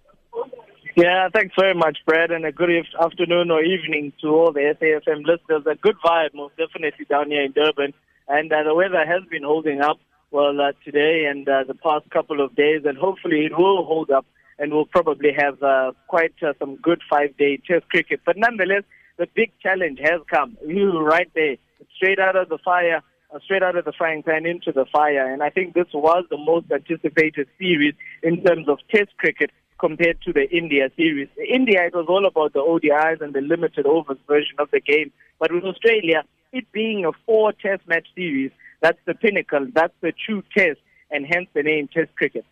Yeah, 0.94 1.28
thanks 1.32 1.54
very 1.58 1.74
much, 1.74 1.98
Brad, 2.04 2.30
and 2.30 2.44
a 2.44 2.52
good 2.52 2.70
afternoon 3.00 3.50
or 3.50 3.62
evening 3.62 4.12
to 4.20 4.28
all 4.28 4.52
the 4.52 4.74
SAFM 4.78 5.24
listeners. 5.24 5.64
A 5.66 5.74
good 5.76 5.96
vibe, 6.04 6.34
most 6.34 6.54
definitely, 6.56 7.06
down 7.06 7.30
here 7.30 7.42
in 7.42 7.52
Durban. 7.52 7.94
And 8.28 8.52
uh, 8.52 8.62
the 8.62 8.74
weather 8.74 9.04
has 9.06 9.22
been 9.30 9.42
holding 9.42 9.80
up 9.80 9.98
well 10.30 10.60
uh, 10.60 10.72
today 10.84 11.26
and 11.30 11.48
uh, 11.48 11.64
the 11.66 11.74
past 11.74 12.10
couple 12.10 12.44
of 12.44 12.54
days, 12.54 12.82
and 12.84 12.98
hopefully 12.98 13.46
it 13.46 13.56
will 13.56 13.84
hold 13.86 14.10
up, 14.10 14.26
and 14.58 14.72
we'll 14.72 14.86
probably 14.86 15.32
have 15.36 15.62
uh, 15.62 15.92
quite 16.08 16.34
uh, 16.42 16.52
some 16.58 16.76
good 16.76 17.00
five-day 17.08 17.62
Test 17.66 17.88
cricket. 17.88 18.20
But 18.26 18.36
nonetheless, 18.36 18.84
the 19.16 19.28
big 19.34 19.50
challenge 19.62 19.98
has 20.02 20.20
come. 20.30 20.58
You 20.66 21.00
right 21.00 21.30
there, 21.34 21.56
straight 21.96 22.18
out 22.18 22.36
of 22.36 22.50
the 22.50 22.58
fire 22.58 23.02
uh, 23.34 23.38
straight 23.44 23.62
out 23.62 23.76
of 23.76 23.84
the 23.84 23.92
frying 23.92 24.22
pan 24.22 24.44
into 24.46 24.72
the 24.72 24.84
fire. 24.92 25.32
And 25.32 25.42
I 25.42 25.50
think 25.50 25.74
this 25.74 25.86
was 25.94 26.24
the 26.30 26.36
most 26.36 26.70
anticipated 26.70 27.48
series 27.58 27.94
in 28.22 28.42
terms 28.44 28.68
of 28.68 28.78
Test 28.90 29.16
cricket 29.16 29.50
compared 29.82 30.22
to 30.22 30.32
the 30.32 30.48
India 30.56 30.88
series. 30.96 31.28
India, 31.36 31.84
it 31.84 31.92
was 31.92 32.06
all 32.08 32.24
about 32.24 32.52
the 32.52 32.60
ODIs 32.60 33.20
and 33.20 33.34
the 33.34 33.40
limited 33.40 33.84
overs 33.84 34.16
version 34.28 34.54
of 34.60 34.70
the 34.70 34.80
game. 34.80 35.10
But 35.40 35.52
with 35.52 35.64
Australia, 35.64 36.22
it 36.52 36.70
being 36.70 37.04
a 37.04 37.10
four 37.26 37.52
Test 37.52 37.82
match 37.88 38.06
series, 38.14 38.52
that's 38.80 39.00
the 39.06 39.14
pinnacle, 39.14 39.66
that's 39.74 39.94
the 40.00 40.12
true 40.24 40.44
Test, 40.56 40.78
and 41.10 41.26
hence 41.26 41.48
the 41.52 41.64
name 41.64 41.88
Test 41.88 42.14
cricket. 42.14 42.44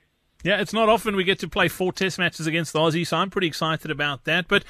Yeah, 0.43 0.61
it's 0.61 0.73
not 0.73 0.89
often 0.89 1.17
we 1.17 1.25
get 1.25 1.39
to 1.41 1.49
play 1.49 1.69
four 1.69 1.93
test 1.93 2.19
matches 2.19 2.47
against 2.47 2.73
the 2.73 2.79
Aussies, 2.79 3.09
so 3.09 3.19
I'm 3.19 3.29
pretty 3.29 3.47
excited 3.47 3.91
about 3.91 4.25
that. 4.25 4.49
But 4.49 4.65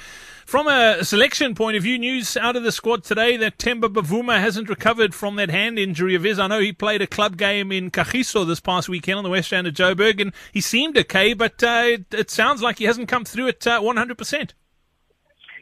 from 0.45 0.67
a 0.67 1.03
selection 1.05 1.55
point 1.55 1.77
of 1.77 1.83
view, 1.83 1.97
news 1.97 2.35
out 2.35 2.57
of 2.57 2.63
the 2.63 2.73
squad 2.73 3.05
today 3.05 3.37
that 3.37 3.57
Temba 3.57 3.83
Bavuma 3.83 4.37
hasn't 4.37 4.67
recovered 4.67 5.15
from 5.15 5.37
that 5.37 5.49
hand 5.49 5.79
injury 5.79 6.13
of 6.13 6.23
his. 6.23 6.39
I 6.39 6.47
know 6.47 6.59
he 6.59 6.73
played 6.73 7.01
a 7.01 7.07
club 7.07 7.37
game 7.37 7.71
in 7.71 7.89
Kagiso 7.89 8.45
this 8.45 8.59
past 8.59 8.89
weekend 8.89 9.19
on 9.19 9.23
the 9.23 9.29
west 9.29 9.53
end 9.53 9.65
of 9.65 9.73
Joburg, 9.73 10.19
and 10.19 10.33
he 10.51 10.59
seemed 10.59 10.97
okay, 10.97 11.33
but 11.33 11.63
uh, 11.63 11.83
it, 11.85 12.13
it, 12.13 12.29
sounds 12.29 12.61
like 12.61 12.79
he 12.79 12.85
hasn't 12.85 13.07
come 13.07 13.23
through 13.23 13.47
at 13.47 13.65
uh, 13.65 13.79
100%. 13.79 14.51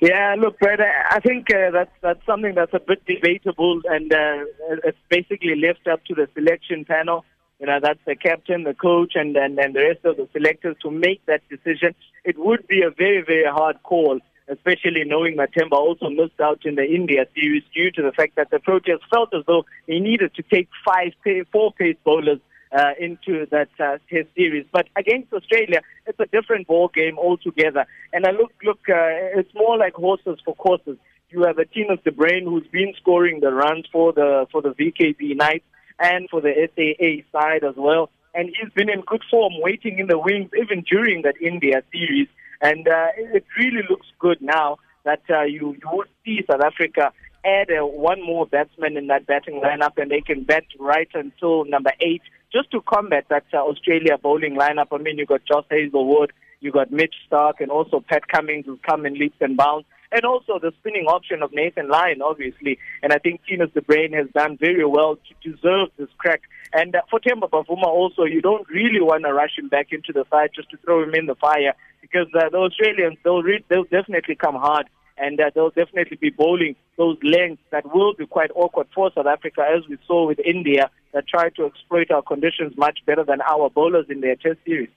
Yeah, 0.01 0.35
look, 0.39 0.57
Brad, 0.59 0.79
I 0.81 1.19
think 1.19 1.53
uh, 1.53 1.71
that's 1.71 1.91
that's 2.01 2.25
something 2.25 2.55
that's 2.55 2.73
a 2.73 2.79
bit 2.79 3.05
debatable, 3.05 3.81
and 3.83 4.11
uh, 4.13 4.45
it's 4.85 4.97
basically 5.09 5.55
left 5.55 5.87
up 5.87 6.03
to 6.05 6.15
the 6.15 6.27
selection 6.33 6.85
panel. 6.85 7.25
You 7.59 7.65
know, 7.65 7.79
that's 7.81 7.99
the 8.05 8.15
captain, 8.15 8.63
the 8.63 8.73
coach, 8.73 9.13
and, 9.15 9.35
and, 9.35 9.59
and 9.59 9.75
the 9.75 9.81
rest 9.81 10.05
of 10.05 10.15
the 10.15 10.29
selectors 10.31 10.77
to 10.81 10.89
make 10.89 11.25
that 11.25 11.41
decision. 11.49 11.93
It 12.23 12.37
would 12.39 12.65
be 12.67 12.83
a 12.83 12.89
very, 12.89 13.21
very 13.21 13.43
hard 13.45 13.83
call, 13.83 14.19
especially 14.47 15.03
knowing 15.05 15.35
that 15.37 15.53
Temba 15.53 15.73
also 15.73 16.09
missed 16.09 16.39
out 16.39 16.65
in 16.65 16.75
the 16.75 16.85
India 16.85 17.25
series 17.35 17.63
due 17.73 17.91
to 17.91 18.01
the 18.01 18.13
fact 18.13 18.37
that 18.37 18.49
the 18.49 18.59
Proteas 18.59 18.99
felt 19.13 19.33
as 19.33 19.43
though 19.45 19.65
they 19.87 19.99
needed 19.99 20.33
to 20.35 20.43
take 20.43 20.69
five, 20.85 21.11
four 21.51 21.73
pace 21.73 21.97
bowlers 22.05 22.39
uh, 22.71 22.91
into 22.97 23.45
that 23.47 23.69
uh, 23.77 23.97
test 24.09 24.29
series. 24.37 24.65
But 24.71 24.87
against 24.95 25.33
Australia, 25.33 25.81
it's 26.05 26.19
a 26.19 26.27
different 26.27 26.67
ball 26.67 26.87
game 26.87 27.17
altogether. 27.17 27.85
And 28.13 28.25
I 28.25 28.31
look, 28.31 28.53
look, 28.63 28.79
uh, 28.87 29.37
it's 29.37 29.53
more 29.53 29.77
like 29.77 29.95
horses 29.95 30.39
for 30.45 30.55
courses. 30.55 30.97
You 31.29 31.43
have 31.43 31.57
a 31.57 31.65
team 31.65 31.89
of 31.89 31.99
the 32.05 32.11
brain 32.11 32.45
who's 32.45 32.67
been 32.71 32.93
scoring 32.95 33.41
the 33.41 33.51
runs 33.51 33.85
for 33.91 34.13
the 34.13 34.47
for 34.51 34.61
the 34.61 34.69
VKB 34.69 35.35
Knights 35.35 35.65
and 35.99 36.29
for 36.29 36.41
the 36.41 36.53
SAA 36.75 37.27
side 37.37 37.63
as 37.63 37.75
well. 37.75 38.09
And 38.33 38.49
he's 38.49 38.71
been 38.73 38.89
in 38.89 39.01
good 39.01 39.23
form, 39.29 39.53
waiting 39.57 39.99
in 39.99 40.07
the 40.07 40.17
wings 40.17 40.49
even 40.59 40.83
during 40.89 41.23
that 41.23 41.35
India 41.41 41.81
series. 41.91 42.27
And 42.61 42.87
uh, 42.87 43.07
it 43.15 43.45
really 43.57 43.83
looks 43.89 44.07
good 44.19 44.41
now 44.41 44.77
that 45.03 45.21
uh, 45.29 45.43
you, 45.43 45.75
you 45.81 45.89
would 45.91 46.07
see 46.25 46.43
South 46.49 46.61
Africa 46.61 47.11
add 47.45 47.69
uh, 47.71 47.85
one 47.85 48.23
more 48.23 48.45
batsman 48.45 48.97
in 48.97 49.07
that 49.07 49.25
batting 49.25 49.61
lineup 49.61 49.97
and 49.97 50.11
they 50.11 50.21
can 50.21 50.43
bat 50.43 50.65
right 50.77 51.07
until 51.13 51.65
number 51.65 51.91
eight 52.01 52.21
just 52.51 52.69
to 52.71 52.81
combat 52.81 53.25
that 53.29 53.45
uh, 53.53 53.57
Australia 53.57 54.17
bowling 54.17 54.55
lineup. 54.55 54.87
I 54.91 54.97
mean, 54.97 55.17
you 55.17 55.25
got 55.25 55.41
Josh 55.45 55.65
Hazlewood, 55.69 56.33
you 56.59 56.71
got 56.71 56.91
Mitch 56.91 57.15
Starc, 57.29 57.59
and 57.59 57.71
also 57.71 58.01
Pat 58.01 58.27
Cummins 58.27 58.65
who's 58.65 58.79
come 58.83 59.05
in 59.05 59.13
leaps 59.13 59.37
and 59.39 59.55
bounds 59.55 59.87
and 60.11 60.23
also 60.25 60.59
the 60.59 60.71
spinning 60.79 61.05
option 61.05 61.43
of 61.43 61.53
Nathan 61.53 61.87
Lyon, 61.87 62.21
obviously. 62.21 62.79
And 63.03 63.13
I 63.13 63.19
think 63.19 63.41
Theunis 63.49 63.73
de 63.73 63.81
Bruyn 63.81 64.13
has 64.13 64.27
done 64.33 64.57
very 64.57 64.85
well 64.85 65.15
to 65.17 65.51
deserve 65.51 65.89
this 65.97 66.09
crack. 66.17 66.41
And 66.73 66.95
uh, 66.95 67.01
for 67.09 67.19
Temba 67.19 67.49
Bavuma 67.49 67.85
also, 67.85 68.23
you 68.23 68.41
don't 68.41 68.67
really 68.69 69.01
want 69.01 69.23
to 69.25 69.33
rush 69.33 69.57
him 69.57 69.67
back 69.69 69.87
into 69.91 70.11
the 70.13 70.25
fight 70.25 70.51
just 70.53 70.69
to 70.71 70.77
throw 70.77 71.03
him 71.03 71.13
in 71.13 71.27
the 71.27 71.35
fire 71.35 71.73
because 72.01 72.27
uh, 72.33 72.49
the 72.49 72.57
Australians, 72.57 73.17
they'll, 73.23 73.43
re- 73.43 73.63
they'll 73.69 73.83
definitely 73.83 74.35
come 74.35 74.55
hard 74.55 74.87
and 75.17 75.39
uh, 75.39 75.51
they'll 75.53 75.69
definitely 75.69 76.17
be 76.17 76.29
bowling 76.29 76.75
those 76.97 77.17
lengths 77.21 77.61
that 77.71 77.93
will 77.93 78.13
be 78.13 78.25
quite 78.25 78.51
awkward 78.55 78.87
for 78.95 79.11
South 79.13 79.27
Africa, 79.27 79.65
as 79.69 79.87
we 79.87 79.97
saw 80.07 80.25
with 80.25 80.39
India, 80.39 80.89
that 81.13 81.27
tried 81.27 81.55
to 81.55 81.65
exploit 81.65 82.09
our 82.09 82.21
conditions 82.21 82.73
much 82.77 82.99
better 83.05 83.23
than 83.23 83.41
our 83.41 83.69
bowlers 83.69 84.05
in 84.09 84.21
their 84.21 84.35
test 84.35 84.59
series. 84.65 84.89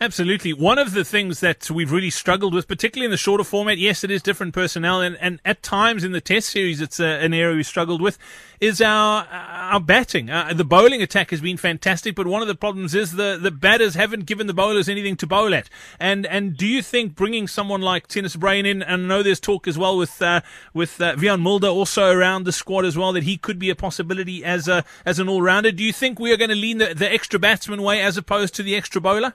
Absolutely. 0.00 0.52
One 0.52 0.78
of 0.78 0.94
the 0.94 1.04
things 1.04 1.40
that 1.40 1.70
we've 1.70 1.92
really 1.92 2.10
struggled 2.10 2.54
with, 2.54 2.66
particularly 2.66 3.04
in 3.04 3.12
the 3.12 3.16
shorter 3.16 3.44
format, 3.44 3.78
yes, 3.78 4.02
it 4.02 4.10
is 4.10 4.20
different 4.20 4.52
personnel, 4.52 5.00
and, 5.00 5.16
and 5.18 5.40
at 5.44 5.62
times 5.62 6.02
in 6.02 6.10
the 6.10 6.20
Test 6.20 6.48
series, 6.48 6.80
it's 6.80 6.98
a, 6.98 7.04
an 7.04 7.32
area 7.32 7.54
we've 7.54 7.66
struggled 7.66 8.02
with, 8.02 8.18
is 8.60 8.80
our 8.80 9.26
our 9.26 9.80
batting. 9.80 10.28
Uh, 10.28 10.52
the 10.54 10.64
bowling 10.64 11.02
attack 11.02 11.30
has 11.30 11.40
been 11.40 11.56
fantastic, 11.56 12.16
but 12.16 12.26
one 12.26 12.42
of 12.42 12.48
the 12.48 12.54
problems 12.54 12.94
is 12.94 13.12
the, 13.12 13.38
the 13.40 13.50
batters 13.50 13.94
haven't 13.94 14.26
given 14.26 14.46
the 14.48 14.54
bowlers 14.54 14.88
anything 14.88 15.16
to 15.16 15.26
bowl 15.26 15.54
at. 15.54 15.68
And 16.00 16.26
and 16.26 16.56
do 16.56 16.66
you 16.66 16.82
think 16.82 17.14
bringing 17.14 17.46
someone 17.46 17.80
like 17.80 18.08
Theunis 18.08 18.36
Bruyn 18.36 18.66
in, 18.66 18.82
and 18.82 19.04
I 19.04 19.06
know 19.06 19.22
there's 19.22 19.40
talk 19.40 19.68
as 19.68 19.78
well 19.78 19.96
with 19.96 20.20
uh, 20.20 20.40
with 20.74 21.00
uh, 21.00 21.14
Wiaan 21.14 21.40
Mulder 21.40 21.68
also 21.68 22.10
around 22.10 22.44
the 22.44 22.52
squad 22.52 22.84
as 22.84 22.98
well, 22.98 23.12
that 23.12 23.22
he 23.22 23.36
could 23.36 23.58
be 23.58 23.70
a 23.70 23.76
possibility 23.76 24.44
as 24.44 24.66
a 24.66 24.84
as 25.06 25.20
an 25.20 25.28
all 25.28 25.42
rounder. 25.42 25.70
Do 25.70 25.84
you 25.84 25.92
think 25.92 26.18
we 26.18 26.32
are 26.32 26.36
going 26.36 26.50
to 26.50 26.56
lean 26.56 26.78
the, 26.78 26.94
the 26.94 27.12
extra 27.12 27.38
batsman 27.38 27.82
way 27.82 28.00
as 28.00 28.16
opposed 28.16 28.54
to 28.56 28.64
the 28.64 28.74
extra 28.74 29.00
bowler? 29.00 29.34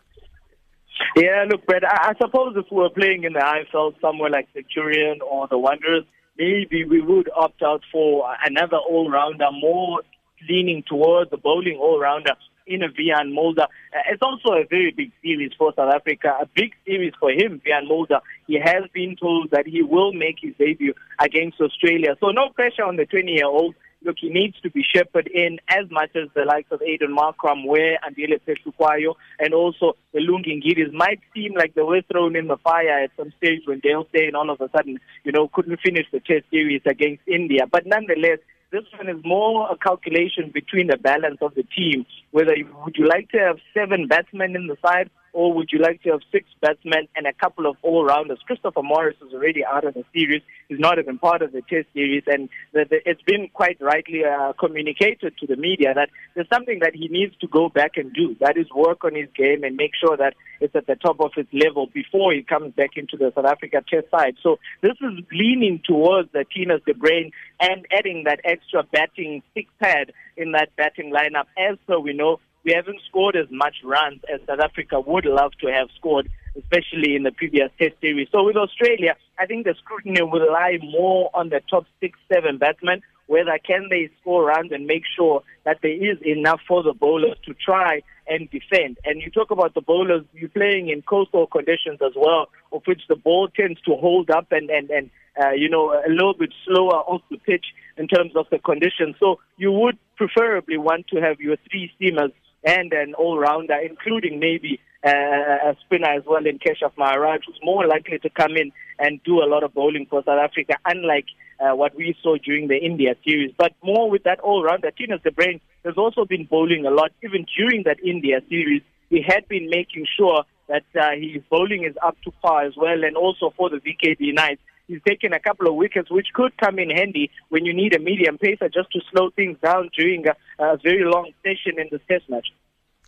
Yeah, 1.15 1.45
look, 1.49 1.65
Brett, 1.65 1.83
I, 1.83 2.11
I 2.11 2.13
suppose 2.19 2.55
if 2.55 2.65
we 2.71 2.77
were 2.77 2.89
playing 2.89 3.23
in 3.23 3.33
the 3.33 3.39
Highveld 3.39 3.99
somewhere 4.01 4.29
like 4.29 4.47
Centurion 4.53 5.19
or 5.21 5.47
the 5.47 5.57
Wanderers, 5.57 6.03
maybe 6.37 6.85
we 6.85 7.01
would 7.01 7.29
opt 7.35 7.61
out 7.63 7.81
for 7.91 8.27
another 8.45 8.77
all-rounder, 8.77 9.47
more 9.59 10.01
leaning 10.47 10.83
towards 10.87 11.31
the 11.31 11.37
bowling 11.37 11.77
all-rounder 11.77 12.33
in 12.67 12.83
a 12.83 12.89
Wiaan 12.89 13.33
Mulder. 13.33 13.67
It's 14.09 14.21
also 14.21 14.49
a 14.49 14.65
very 14.69 14.91
big 14.91 15.11
series 15.23 15.51
for 15.57 15.73
South 15.75 15.93
Africa, 15.93 16.35
a 16.41 16.45
big 16.53 16.73
series 16.85 17.13
for 17.19 17.31
him, 17.31 17.61
Wiaan 17.65 17.87
Mulder. 17.87 18.19
He 18.45 18.59
has 18.59 18.83
been 18.93 19.15
told 19.15 19.51
that 19.51 19.65
he 19.65 19.81
will 19.81 20.13
make 20.13 20.37
his 20.41 20.53
debut 20.59 20.93
against 21.19 21.59
Australia. 21.61 22.15
So 22.19 22.27
no 22.31 22.49
pressure 22.49 22.83
on 22.83 22.97
the 22.97 23.05
20-year-old 23.05 23.75
look, 24.07 24.15
he 24.19 24.29
needs 24.29 24.59
to 24.61 24.71
be 24.71 24.83
shepherded 24.83 25.31
in 25.31 25.59
as 25.67 25.85
much 25.91 26.09
as 26.15 26.29
the 26.33 26.45
likes 26.45 26.71
of 26.71 26.79
Aiden 26.79 27.15
Markram, 27.15 27.65
Ware, 27.65 27.99
Andile 28.07 28.39
Phehlukwayo, 28.47 29.15
and 29.39 29.53
also 29.53 29.93
the 30.13 30.19
Lungi 30.19 30.59
Ngidis 30.59 30.93
might 30.93 31.19
seem 31.35 31.53
like 31.53 31.75
they 31.75 31.81
were 31.83 32.01
thrown 32.11 32.35
in 32.35 32.47
the 32.47 32.57
fire 32.57 33.03
at 33.03 33.11
some 33.17 33.31
stage 33.37 33.61
when 33.65 33.79
Dale 33.81 34.07
Steyn 34.09 34.33
all 34.33 34.49
of 34.49 34.61
a 34.61 34.69
sudden, 34.75 34.97
you 35.23 35.31
know, 35.31 35.49
couldn't 35.49 35.79
finish 35.83 36.07
the 36.11 36.21
test 36.21 36.45
series 36.49 36.81
against 36.85 37.21
India. 37.27 37.67
But 37.69 37.85
nonetheless, 37.85 38.39
this 38.71 38.83
one 38.97 39.09
is 39.09 39.23
more 39.23 39.69
a 39.71 39.77
calculation 39.77 40.51
between 40.53 40.87
the 40.87 40.97
balance 40.97 41.37
of 41.41 41.55
the 41.55 41.63
team. 41.63 42.05
Whether 42.31 42.55
you, 42.55 42.67
would 42.83 42.95
you 42.97 43.07
like 43.07 43.29
to 43.31 43.37
have 43.39 43.57
seven 43.73 44.07
batsmen 44.07 44.55
in 44.55 44.67
the 44.67 44.77
side 44.85 45.09
or 45.37 45.53
would 45.53 45.69
you 45.71 45.77
like 45.77 46.01
to 46.01 46.09
have 46.09 46.21
six 46.31 46.49
batsmen 46.61 47.07
and 47.15 47.27
a 47.27 47.31
couple 47.31 47.67
of 47.67 47.77
all-rounders? 47.83 48.39
Christopher 48.47 48.81
Morris 48.81 49.17
is 49.23 49.31
already 49.31 49.63
out 49.63 49.85
of 49.85 49.93
the 49.93 50.03
series. 50.11 50.41
He's 50.67 50.79
not 50.79 50.97
even 50.97 51.19
part 51.19 51.43
of 51.43 51.51
the 51.51 51.61
Test 51.61 51.85
series, 51.93 52.23
and 52.25 52.49
the, 52.73 52.85
the, 52.89 53.07
it's 53.07 53.21
been 53.21 53.47
quite 53.53 53.79
rightly 53.79 54.25
uh, 54.25 54.53
communicated 54.53 55.37
to 55.37 55.45
the 55.45 55.55
media 55.55 55.93
that 55.93 56.09
there's 56.33 56.49
something 56.51 56.79
that 56.79 56.95
he 56.95 57.07
needs 57.09 57.35
to 57.41 57.47
go 57.47 57.69
back 57.69 57.97
and 57.97 58.11
do. 58.13 58.35
That 58.39 58.57
is 58.57 58.65
work 58.75 59.03
on 59.03 59.13
his 59.13 59.29
game 59.35 59.63
and 59.63 59.75
make 59.75 59.91
sure 59.93 60.17
that 60.17 60.33
it's 60.59 60.75
at 60.75 60.87
the 60.87 60.95
top 60.95 61.19
of 61.19 61.29
its 61.37 61.53
level 61.53 61.85
before 61.85 62.33
he 62.33 62.41
comes 62.41 62.73
back 62.73 62.97
into 62.97 63.15
the 63.15 63.31
South 63.35 63.45
Africa 63.45 63.83
Test 63.87 64.09
side. 64.09 64.37
So 64.41 64.57
this 64.81 64.93
is 65.01 65.23
leaning 65.31 65.81
towards 65.85 66.31
the 66.31 66.45
Theunis 66.45 66.83
de 66.85 66.95
Bruyn 66.95 67.29
and 67.59 67.85
adding 67.91 68.23
that 68.25 68.39
extra 68.43 68.81
batting 68.91 69.43
stick 69.51 69.67
pad 69.79 70.13
in 70.35 70.53
that 70.53 70.75
batting 70.75 71.13
lineup. 71.13 71.45
As 71.57 71.77
per 71.85 71.99
we 71.99 72.13
know, 72.13 72.39
we 72.67 72.73
haven't 72.73 72.99
scored 73.07 73.37
as 73.37 73.49
much 73.49 73.75
runs 73.81 74.19
as 74.31 74.41
South 74.45 74.59
Africa 74.59 74.99
would 74.99 75.23
love 75.23 75.53
to 75.61 75.67
have 75.67 75.87
scored, 75.95 76.29
especially 76.57 77.15
in 77.15 77.23
the 77.23 77.31
previous 77.31 77.71
Test 77.79 77.95
series. 78.01 78.27
So 78.29 78.43
with 78.43 78.57
Australia, 78.57 79.15
I 79.39 79.45
think 79.45 79.65
the 79.65 79.73
scrutiny 79.81 80.21
will 80.21 80.51
lie 80.51 80.77
more 80.83 81.29
on 81.33 81.47
the 81.47 81.61
top 81.69 81.85
six, 82.01 82.19
seven 82.31 82.57
batsmen, 82.57 83.03
whether 83.27 83.57
can 83.65 83.87
they 83.89 84.09
score 84.19 84.43
runs 84.43 84.73
and 84.73 84.85
make 84.85 85.03
sure 85.15 85.43
that 85.63 85.77
there 85.81 85.93
is 85.93 86.17
enough 86.25 86.59
for 86.67 86.83
the 86.83 86.91
bowlers 86.91 87.37
to 87.45 87.53
try 87.53 88.01
and 88.27 88.49
defend. 88.51 88.97
And 89.05 89.21
you 89.21 89.31
talk 89.31 89.49
about 89.49 89.73
the 89.73 89.81
bowlers, 89.81 90.25
you're 90.33 90.49
playing 90.49 90.89
in 90.89 91.03
coastal 91.03 91.47
conditions 91.47 91.99
as 92.05 92.11
well, 92.17 92.49
of 92.73 92.81
which 92.83 93.03
the 93.07 93.15
ball 93.15 93.47
tends 93.47 93.79
to 93.83 93.95
hold 93.95 94.29
up 94.29 94.47
and, 94.51 94.69
and, 94.69 94.89
and 94.89 95.09
uh, 95.41 95.51
you 95.51 95.69
know, 95.69 95.93
a 95.93 96.09
little 96.09 96.33
bit 96.33 96.53
slower 96.65 96.97
off 97.07 97.21
the 97.31 97.37
pitch 97.37 97.67
in 97.95 98.09
terms 98.09 98.33
of 98.35 98.45
the 98.51 98.59
conditions. 98.59 99.15
So 99.21 99.39
you 99.55 99.71
would 99.71 99.97
preferably 100.17 100.77
want 100.77 101.07
to 101.09 101.21
have 101.21 101.39
your 101.39 101.55
three 101.69 101.91
seamers 102.01 102.33
and 102.63 102.91
an 102.93 103.13
all-rounder, 103.13 103.77
including 103.83 104.39
maybe 104.39 104.79
uh, 105.05 105.09
a 105.09 105.75
spinner 105.85 106.09
as 106.09 106.23
well 106.25 106.45
in 106.45 106.59
Keshav 106.59 106.91
Maharaj, 106.97 107.41
who's 107.45 107.59
more 107.63 107.85
likely 107.87 108.19
to 108.19 108.29
come 108.29 108.55
in 108.57 108.71
and 108.99 109.21
do 109.23 109.43
a 109.43 109.47
lot 109.47 109.63
of 109.63 109.73
bowling 109.73 110.07
for 110.09 110.23
South 110.23 110.39
Africa, 110.39 110.75
unlike 110.85 111.25
uh, 111.59 111.75
what 111.75 111.95
we 111.95 112.15
saw 112.21 112.35
during 112.37 112.67
the 112.67 112.77
India 112.77 113.15
series. 113.25 113.53
But 113.57 113.73
more 113.83 114.09
with 114.09 114.23
that 114.23 114.39
all-rounder, 114.39 114.91
Theunis 114.91 115.23
de 115.23 115.31
Bruyn 115.31 115.59
has 115.85 115.95
also 115.97 116.25
been 116.25 116.45
bowling 116.45 116.85
a 116.85 116.91
lot, 116.91 117.11
even 117.23 117.45
during 117.57 117.83
that 117.83 117.99
India 118.03 118.41
series. 118.49 118.81
He 119.09 119.21
had 119.25 119.47
been 119.47 119.69
making 119.69 120.05
sure 120.17 120.43
that 120.67 120.83
uh, 120.99 121.11
his 121.11 121.41
bowling 121.49 121.85
is 121.85 121.95
up 122.03 122.17
to 122.25 122.31
par 122.41 122.65
as 122.65 122.73
well, 122.75 123.03
and 123.03 123.15
also 123.15 123.53
for 123.55 123.69
the 123.69 123.77
VKB 123.77 124.33
Knights. 124.33 124.61
He's 124.87 125.01
taken 125.05 125.33
a 125.33 125.39
couple 125.39 125.67
of 125.67 125.75
wickets, 125.75 126.09
which 126.09 126.27
could 126.33 126.57
come 126.57 126.79
in 126.79 126.89
handy 126.89 127.29
when 127.49 127.65
you 127.65 127.73
need 127.73 127.93
a 127.95 127.99
medium 127.99 128.37
pacer 128.37 128.69
just 128.69 128.91
to 128.91 129.01
slow 129.11 129.29
things 129.31 129.57
down 129.61 129.89
during 129.97 130.25
a, 130.27 130.35
a 130.63 130.77
very 130.77 131.03
long 131.03 131.31
session 131.43 131.79
in 131.79 131.87
the 131.91 131.99
test 132.07 132.29
match. 132.29 132.47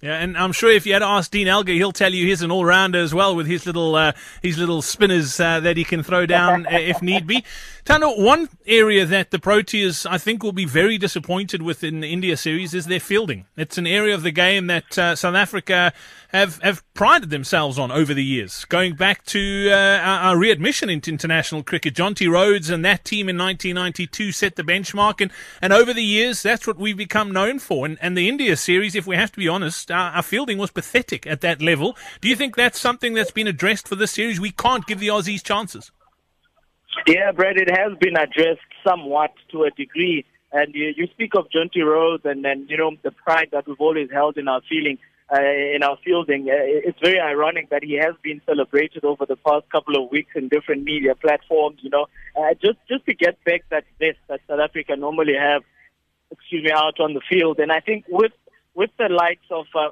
Yeah, 0.01 0.13
and 0.13 0.37
I'm 0.37 0.53
sure 0.53 0.71
if 0.71 0.85
you 0.85 0.93
had 0.93 1.03
asked 1.03 1.33
Dean 1.33 1.49
Elgar, 1.49 1.73
he'll 1.73 1.91
tell 1.91 2.13
you 2.13 2.25
he's 2.25 2.41
an 2.41 2.51
all-rounder 2.51 2.99
as 2.99 3.13
well 3.13 3.35
with 3.35 3.47
his 3.47 3.65
little 3.65 3.95
uh, 3.95 4.13
his 4.41 4.57
little 4.57 4.81
spinners 4.81 5.37
uh, 5.41 5.59
that 5.59 5.75
he 5.75 5.83
can 5.83 6.03
throw 6.03 6.25
down 6.25 6.65
uh, 6.71 6.71
if 6.71 7.01
need 7.01 7.27
be. 7.27 7.43
Thando, 7.85 8.17
one 8.17 8.47
area 8.65 9.05
that 9.05 9.31
the 9.31 9.39
Proteas 9.39 10.09
I 10.09 10.17
think 10.17 10.41
will 10.41 10.53
be 10.53 10.65
very 10.65 10.97
disappointed 10.97 11.61
with 11.61 11.83
in 11.83 11.99
the 11.99 12.13
India 12.13 12.37
series 12.37 12.73
is 12.73 12.85
their 12.85 12.99
fielding. 12.99 13.45
It's 13.57 13.77
an 13.77 13.87
area 13.87 14.15
of 14.15 14.23
the 14.23 14.31
game 14.31 14.67
that 14.67 14.97
uh, 14.97 15.15
South 15.17 15.35
Africa 15.35 15.91
have 16.29 16.61
have 16.61 16.83
prided 16.93 17.29
themselves 17.29 17.79
on 17.79 17.91
over 17.91 18.13
the 18.13 18.23
years, 18.23 18.63
going 18.65 18.95
back 18.95 19.25
to 19.25 19.69
uh, 19.71 19.75
our, 19.75 20.19
our, 20.19 20.37
readmission 20.37 20.89
into 20.89 21.09
international 21.09 21.63
cricket. 21.63 21.95
Jonty 21.95 22.29
Rhodes 22.29 22.69
and 22.69 22.85
that 22.85 23.03
team 23.03 23.27
in 23.27 23.37
1992 23.37 24.31
set 24.31 24.55
the 24.55 24.63
benchmark, 24.63 25.21
and, 25.21 25.31
and 25.61 25.73
over 25.73 25.93
the 25.93 26.03
years, 26.03 26.43
that's 26.43 26.67
what 26.67 26.77
we've 26.77 26.97
become 26.97 27.31
known 27.31 27.57
for. 27.57 27.85
And, 27.85 27.97
and 28.01 28.15
the 28.15 28.29
India 28.29 28.55
series, 28.55 28.95
if 28.95 29.07
we 29.07 29.15
have 29.15 29.31
to 29.31 29.39
be 29.39 29.47
honest, 29.47 29.88
our, 29.91 30.11
our 30.11 30.23
fielding 30.23 30.57
was 30.57 30.71
pathetic 30.71 31.27
at 31.27 31.41
that 31.41 31.61
level. 31.61 31.95
Do 32.21 32.27
you 32.27 32.35
think 32.35 32.55
that's 32.55 32.79
something 32.79 33.13
that's 33.13 33.31
been 33.31 33.47
addressed 33.47 33.87
for 33.87 33.95
this 33.95 34.11
series? 34.11 34.39
We 34.39 34.51
can't 34.51 34.85
give 34.85 34.99
the 34.99 35.07
Aussies 35.07 35.43
chances. 35.43 35.91
Yeah, 37.07 37.31
Brad, 37.31 37.57
it 37.57 37.69
has 37.69 37.97
been 37.99 38.17
addressed 38.17 38.61
somewhat 38.87 39.31
to 39.51 39.63
a 39.63 39.71
degree. 39.71 40.25
And 40.51 40.73
you, 40.73 40.93
you 40.97 41.07
speak 41.07 41.35
of 41.35 41.45
Jonty 41.55 41.85
Rhodes 41.85 42.25
and 42.25 42.43
then, 42.43 42.65
you 42.69 42.77
know, 42.77 42.91
the 43.03 43.11
pride 43.11 43.49
that 43.51 43.67
we've 43.67 43.79
always 43.79 44.09
held 44.11 44.37
in 44.37 44.47
our 44.47 44.61
feeling 44.67 44.97
uh, 45.31 45.41
in 45.41 45.83
our 45.83 45.97
fielding. 46.03 46.49
Uh, 46.49 46.53
it's 46.57 46.99
very 47.03 47.19
ironic 47.19 47.69
that 47.69 47.83
he 47.83 47.93
has 47.93 48.15
been 48.23 48.41
celebrated 48.45 49.03
over 49.03 49.25
the 49.25 49.35
past 49.35 49.69
couple 49.71 50.03
of 50.03 50.11
weeks 50.11 50.31
in 50.35 50.47
different 50.47 50.83
media 50.83 51.15
platforms. 51.15 51.79
You 51.81 51.91
know, 51.91 52.07
uh, 52.35 52.53
just 52.61 52.79
just 52.87 53.05
to 53.05 53.13
get 53.13 53.43
back 53.43 53.63
that 53.69 53.85
best 53.99 54.17
that 54.27 54.41
South 54.47 54.59
Africa 54.59 54.95
normally 54.95 55.35
have, 55.39 55.61
excuse 56.31 56.63
me, 56.63 56.71
out 56.71 56.99
on 56.99 57.13
the 57.13 57.21
field. 57.29 57.59
And 57.59 57.71
I 57.71 57.79
think 57.79 58.05
with 58.09 58.31
with 58.79 58.91
the 58.97 59.09
likes 59.09 59.45
of 59.51 59.65
uh, 59.75 59.89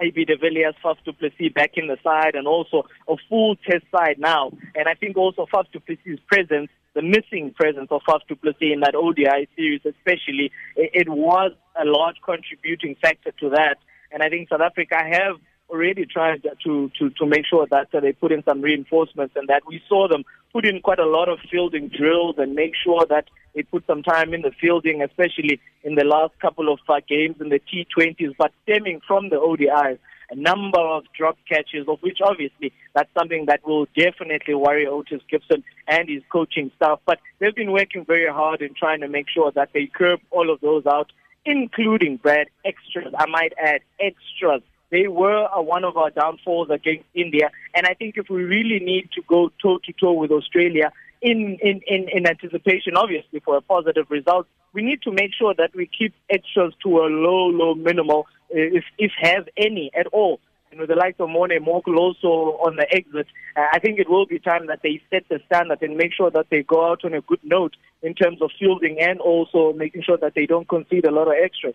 AB 0.00 0.24
de 0.24 0.36
Villiers, 0.36 0.74
Faf 0.84 0.96
du 1.04 1.12
Plessis 1.12 1.52
back 1.54 1.74
in 1.76 1.86
the 1.86 1.96
side, 2.02 2.34
and 2.34 2.48
also 2.48 2.82
a 3.08 3.14
full 3.28 3.54
test 3.54 3.84
side 3.96 4.18
now. 4.18 4.50
And 4.74 4.88
I 4.88 4.94
think 4.94 5.16
also 5.16 5.46
Faf 5.46 5.70
du 5.72 5.78
Plessis' 5.78 6.18
presence, 6.26 6.68
the 6.94 7.02
missing 7.02 7.54
presence 7.54 7.86
of 7.92 8.02
Faf 8.08 8.22
du 8.26 8.34
Plessis 8.34 8.72
in 8.74 8.80
that 8.80 8.96
ODI 8.96 9.46
series, 9.54 9.82
especially, 9.84 10.50
it, 10.74 10.90
it 11.06 11.08
was 11.08 11.52
a 11.80 11.84
large 11.84 12.16
contributing 12.24 12.96
factor 13.00 13.30
to 13.38 13.50
that. 13.50 13.76
And 14.10 14.20
I 14.24 14.28
think 14.28 14.48
South 14.48 14.62
Africa 14.62 14.96
have 14.98 15.36
already 15.68 16.06
tried 16.06 16.42
to, 16.64 16.90
to, 16.98 17.10
to 17.10 17.26
make 17.26 17.46
sure 17.46 17.66
that 17.70 17.88
uh, 17.94 18.00
they 18.00 18.12
put 18.12 18.32
in 18.32 18.42
some 18.44 18.60
reinforcements 18.60 19.34
and 19.36 19.48
that 19.48 19.62
we 19.66 19.82
saw 19.88 20.08
them 20.08 20.24
put 20.52 20.64
in 20.64 20.80
quite 20.80 20.98
a 20.98 21.06
lot 21.06 21.28
of 21.28 21.38
fielding 21.50 21.88
drills 21.88 22.36
and 22.38 22.54
make 22.54 22.72
sure 22.74 23.04
that 23.08 23.26
they 23.54 23.62
put 23.62 23.86
some 23.86 24.02
time 24.02 24.32
in 24.32 24.42
the 24.42 24.52
fielding, 24.60 25.02
especially 25.02 25.60
in 25.82 25.94
the 25.94 26.04
last 26.04 26.32
couple 26.40 26.72
of 26.72 26.78
uh, 26.88 27.00
games 27.08 27.36
in 27.40 27.48
the 27.48 27.60
T20s, 27.60 28.34
but 28.38 28.52
stemming 28.64 29.00
from 29.06 29.28
the 29.28 29.36
ODIs. 29.36 29.98
A 30.30 30.36
number 30.36 30.78
of 30.78 31.04
drop 31.16 31.38
catches, 31.48 31.88
of 31.88 32.00
which 32.00 32.18
obviously 32.22 32.70
that's 32.94 33.08
something 33.18 33.46
that 33.46 33.66
will 33.66 33.86
definitely 33.96 34.54
worry 34.54 34.86
Otis 34.86 35.22
Gibson 35.30 35.64
and 35.86 36.06
his 36.06 36.22
coaching 36.28 36.70
staff. 36.76 37.00
But 37.06 37.18
they've 37.38 37.54
been 37.54 37.72
working 37.72 38.04
very 38.04 38.30
hard 38.30 38.60
in 38.60 38.74
trying 38.74 39.00
to 39.00 39.08
make 39.08 39.30
sure 39.30 39.50
that 39.52 39.70
they 39.72 39.86
curb 39.86 40.20
all 40.30 40.50
of 40.50 40.60
those 40.60 40.84
out 40.84 41.10
including 41.48 42.16
Brad 42.18 42.48
extras. 42.64 43.12
I 43.18 43.26
might 43.26 43.52
add 43.62 43.80
extras. 43.98 44.62
They 44.90 45.06
were 45.06 45.46
uh, 45.46 45.60
one 45.60 45.84
of 45.84 45.96
our 45.96 46.10
downfalls 46.10 46.70
against 46.70 47.04
India, 47.14 47.50
and 47.74 47.86
I 47.86 47.94
think 47.94 48.16
if 48.16 48.30
we 48.30 48.42
really 48.42 48.80
need 48.80 49.10
to 49.14 49.22
go 49.28 49.50
toe 49.62 49.78
to 49.84 49.92
toe 49.92 50.14
with 50.14 50.30
Australia 50.30 50.92
in, 51.20 51.58
in, 51.62 51.80
in, 51.86 52.08
in 52.12 52.26
anticipation, 52.26 52.96
obviously 52.96 53.40
for 53.40 53.56
a 53.56 53.60
positive 53.60 54.06
result, 54.10 54.46
we 54.72 54.82
need 54.82 55.02
to 55.02 55.10
make 55.10 55.32
sure 55.38 55.54
that 55.54 55.74
we 55.74 55.86
keep 55.86 56.14
extras 56.30 56.72
to 56.84 56.98
a 56.98 57.06
low, 57.06 57.48
low 57.48 57.74
minimal, 57.74 58.26
uh, 58.50 58.76
if 58.78 58.84
if 58.98 59.12
have 59.20 59.48
any 59.56 59.90
at 59.98 60.06
all 60.08 60.40
and 60.70 60.80
with 60.80 60.88
the 60.88 60.96
likes 60.96 61.18
of 61.20 61.28
Morne 61.28 61.58
Morkel 61.60 61.96
also 61.96 62.58
on 62.60 62.76
the 62.76 62.86
exit, 62.94 63.26
uh, 63.56 63.66
I 63.72 63.78
think 63.78 63.98
it 63.98 64.08
will 64.08 64.26
be 64.26 64.38
time 64.38 64.66
that 64.66 64.80
they 64.82 65.00
set 65.10 65.24
the 65.28 65.40
standard 65.46 65.82
and 65.82 65.96
make 65.96 66.12
sure 66.12 66.30
that 66.30 66.46
they 66.50 66.62
go 66.62 66.90
out 66.90 67.04
on 67.04 67.14
a 67.14 67.20
good 67.22 67.40
note 67.42 67.74
in 68.02 68.14
terms 68.14 68.42
of 68.42 68.50
fielding 68.58 68.98
and 69.00 69.20
also 69.20 69.72
making 69.72 70.02
sure 70.02 70.18
that 70.18 70.34
they 70.34 70.46
don't 70.46 70.68
concede 70.68 71.06
a 71.06 71.10
lot 71.10 71.28
of 71.28 71.34
extras. 71.42 71.74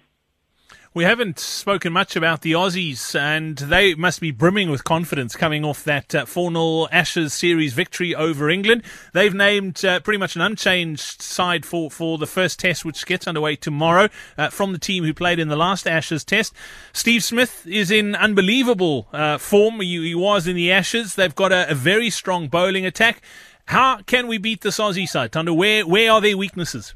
We 0.96 1.06
haven't 1.06 1.40
spoken 1.40 1.92
much 1.92 2.16
about 2.16 2.42
the 2.42 2.52
Aussies, 2.52 3.20
and 3.20 3.58
they 3.58 3.96
must 3.96 4.22
be 4.22 4.30
brimming 4.30 4.70
with 4.70 4.84
confidence 4.84 5.36
coming 5.36 5.66
off 5.66 5.84
that 5.86 6.14
uh, 6.14 6.28
4 6.28 6.52
0 6.52 6.88
Ashes 6.92 7.34
series 7.34 7.74
victory 7.74 8.14
over 8.14 8.48
England. 8.48 8.84
They've 9.12 9.34
named 9.34 9.84
uh, 9.84 10.02
pretty 10.02 10.20
much 10.20 10.36
an 10.36 10.44
unchanged 10.44 11.20
side 11.20 11.66
for, 11.66 11.90
for 11.90 12.20
the 12.20 12.28
first 12.28 12.60
test, 12.60 12.86
which 12.86 13.08
gets 13.08 13.28
underway 13.28 13.56
tomorrow, 13.56 14.08
uh, 14.38 14.52
from 14.52 14.72
the 14.72 14.78
team 14.78 15.04
who 15.04 15.16
played 15.16 15.40
in 15.40 15.48
the 15.48 15.56
last 15.56 15.88
Ashes 15.88 16.24
test. 16.24 16.54
Steve 16.94 17.24
Smith 17.24 17.66
is 17.66 17.90
in 17.90 18.14
unbelievable 18.14 19.08
uh, 19.14 19.40
form. 19.40 19.82
He, 19.82 20.10
he, 20.10 20.14
was 20.14 20.46
in 20.46 20.56
the 20.56 20.72
Ashes. 20.72 21.16
They've 21.16 21.34
got 21.34 21.52
a, 21.52 21.72
a, 21.72 21.74
very 21.74 22.12
strong 22.12 22.50
bowling 22.50 22.86
attack. 22.86 23.24
How 23.66 24.04
can 24.04 24.28
we 24.28 24.38
beat 24.38 24.62
this 24.62 24.78
Aussie 24.78 25.10
side, 25.10 25.32
Thando? 25.32 25.58
Where, 25.58 25.88
where 25.88 26.12
are 26.12 26.22
their 26.22 26.38
weaknesses? 26.38 26.94